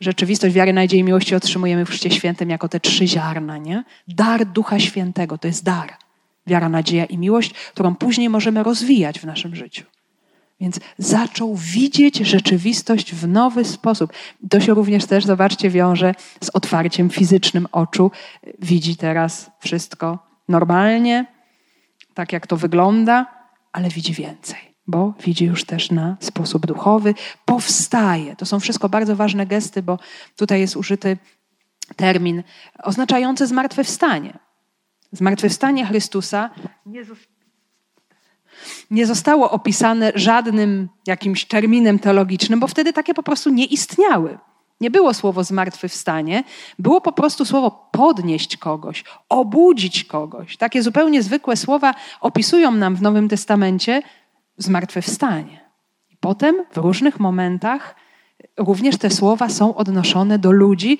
[0.00, 3.84] rzeczywistość wiary, nadziei i miłości otrzymujemy w Chrzcie Świętym jako te trzy ziarna, nie?
[4.08, 5.92] Dar Ducha Świętego, to jest dar.
[6.46, 9.84] Wiara, nadzieja i miłość, którą później możemy rozwijać w naszym życiu.
[10.60, 14.12] Więc zaczął widzieć rzeczywistość w nowy sposób.
[14.50, 18.10] To się również też, zobaczcie, wiąże z otwarciem fizycznym oczu.
[18.58, 20.18] Widzi teraz wszystko
[20.48, 21.26] normalnie,
[22.14, 23.26] tak jak to wygląda,
[23.72, 27.14] ale widzi więcej bo widzi już też na sposób duchowy,
[27.44, 28.36] powstaje.
[28.36, 29.98] To są wszystko bardzo ważne gesty, bo
[30.36, 31.16] tutaj jest użyty
[31.96, 32.42] termin
[32.82, 34.38] oznaczający zmartwychwstanie.
[35.12, 36.50] Zmartwychwstanie Chrystusa
[38.90, 44.38] nie zostało opisane żadnym jakimś terminem teologicznym, bo wtedy takie po prostu nie istniały.
[44.80, 46.44] Nie było słowo zmartwychwstanie,
[46.78, 50.56] było po prostu słowo podnieść kogoś, obudzić kogoś.
[50.56, 54.02] Takie zupełnie zwykłe słowa opisują nam w Nowym Testamencie
[54.58, 55.60] zmartwychwstanie.
[56.20, 57.94] Potem w różnych momentach
[58.56, 60.98] również te słowa są odnoszone do ludzi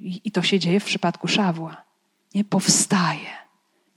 [0.00, 1.76] i to się dzieje w przypadku Szawła.
[2.34, 3.40] Nie powstaje.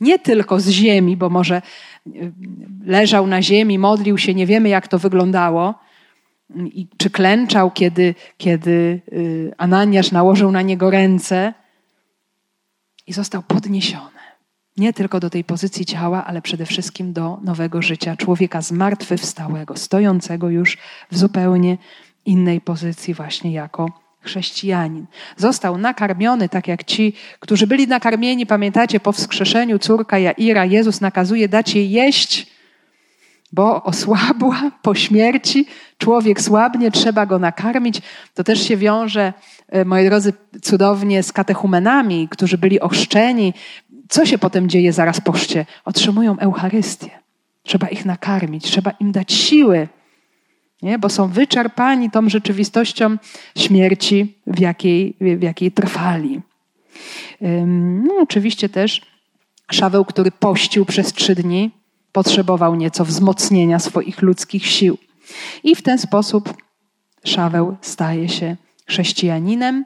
[0.02, 1.62] Nie tylko z ziemi, bo może
[2.08, 2.32] y,
[2.86, 5.74] leżał na ziemi, modlił się, nie wiemy jak to wyglądało,
[6.56, 11.54] i czy klęczał, kiedy, kiedy y, Ananiasz nałożył na niego ręce
[13.08, 14.23] i został podniesiony.
[14.78, 20.50] Nie tylko do tej pozycji ciała, ale przede wszystkim do nowego życia człowieka zmartwychwstałego, stojącego
[20.50, 20.78] już
[21.12, 21.78] w zupełnie
[22.26, 25.06] innej pozycji, właśnie jako chrześcijanin.
[25.38, 31.50] Został nakarmiony, tak jak ci, którzy byli nakarmieni, pamiętacie, po wskrzeszeniu córka Jaira, Jezus nakazuje
[31.50, 32.54] dać jej jeść,
[33.54, 35.66] bo osłabła po śmierci,
[35.98, 38.02] człowiek słabnie, trzeba go nakarmić.
[38.34, 39.34] To też się wiąże,
[39.70, 43.54] e, moi drodzy, cudownie z katechumenami, którzy byli ochrzczeni,
[44.10, 45.66] co się potem dzieje zaraz po chrzcie?
[45.86, 47.10] Otrzymują Eucharystię.
[47.64, 49.88] Trzeba ich nakarmić, trzeba im dać siły,
[50.82, 51.00] nie?
[51.00, 53.18] bo są wyczerpani tą rzeczywistością
[53.58, 56.42] śmierci, w jakiej, w jakiej trwali.
[58.04, 59.02] No, oczywiście też
[59.72, 61.72] Szaweł, który pościł przez trzy dni,
[62.12, 64.98] potrzebował nieco wzmocnienia swoich ludzkich sił.
[65.64, 66.54] I w ten sposób
[67.24, 68.56] Szaweł staje się
[68.86, 69.86] chrześcijaninem.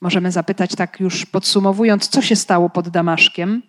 [0.00, 3.62] Możemy zapytać, tak już podsumowując, co się stało pod Damaszkiem?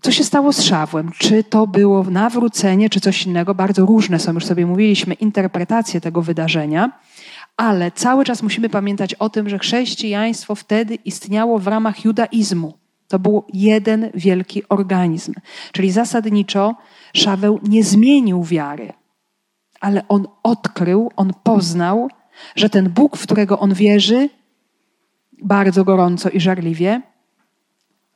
[0.00, 1.10] Co się stało z Szawłem?
[1.18, 3.54] Czy to było nawrócenie, czy coś innego?
[3.54, 7.00] Bardzo różne są, już sobie mówiliśmy, interpretacje tego wydarzenia,
[7.56, 12.78] ale cały czas musimy pamiętać o tym, że chrześcijaństwo wtedy istniało w ramach judaizmu.
[13.08, 15.34] To był jeden wielki organizm.
[15.72, 16.74] Czyli zasadniczo
[17.14, 18.92] Szaweł nie zmienił wiary,
[19.80, 22.08] ale on odkrył, on poznał,
[22.56, 24.28] że ten Bóg, w którego on wierzy,
[25.42, 27.02] bardzo gorąco i żarliwie,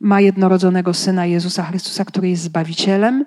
[0.00, 3.24] ma jednorodzonego syna Jezusa Chrystusa, który jest Zbawicielem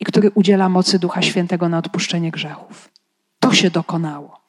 [0.00, 2.90] i który udziela mocy Ducha Świętego na odpuszczenie grzechów.
[3.40, 4.40] To się dokonało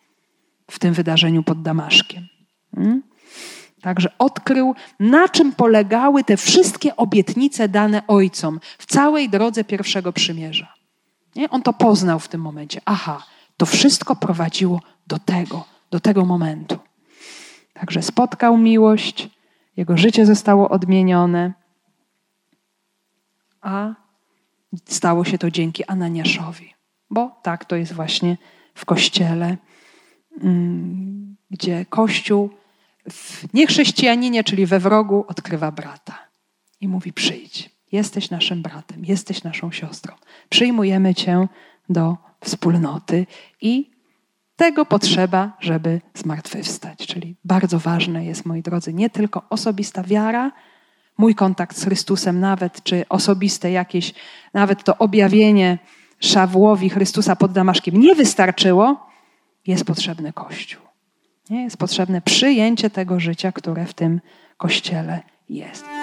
[0.72, 2.28] w tym wydarzeniu pod Damaszkiem.
[2.76, 3.04] Hmm?
[3.82, 10.74] Także odkrył, na czym polegały te wszystkie obietnice dane ojcom w całej drodze pierwszego przymierza.
[11.36, 11.50] Nie?
[11.50, 12.82] On to poznał w tym momencie.
[12.86, 13.24] Aha,
[13.58, 16.80] to wszystko prowadziło do tego, do tego momentu.
[17.74, 19.30] Także spotkał miłość,
[19.78, 21.54] jego życie zostało odmienione,
[23.62, 23.94] a
[24.86, 26.74] stało się to dzięki Ananiaszowi,
[27.10, 28.38] bo tak to jest właśnie
[28.76, 29.58] w kościele,
[30.42, 32.50] mm, gdzie Kościół
[33.10, 36.20] w niechrześcijaninie, czyli we wrogu, odkrywa brata
[36.82, 40.16] i mówi: Przyjdź, jesteś naszym bratem, jesteś naszą siostrą.
[40.50, 41.48] Przyjmujemy Cię
[41.90, 43.26] do wspólnoty
[43.62, 43.97] i
[44.58, 47.08] tego potrzeba, żeby zmartwychwstać.
[47.08, 50.52] Czyli bardzo ważne jest, moi drodzy, nie tylko osobista wiara,
[51.18, 54.14] mój kontakt z Chrystusem, nawet czy osobiste jakieś,
[54.54, 55.78] nawet to objawienie
[56.20, 59.08] Szawłowi Chrystusa pod Damaszkiem nie wystarczyło,
[59.68, 60.82] jest potrzebny Kościół.
[61.50, 61.64] Nie?
[61.64, 64.22] Jest potrzebne przyjęcie tego życia, które w tym
[64.58, 65.97] Kościele jest.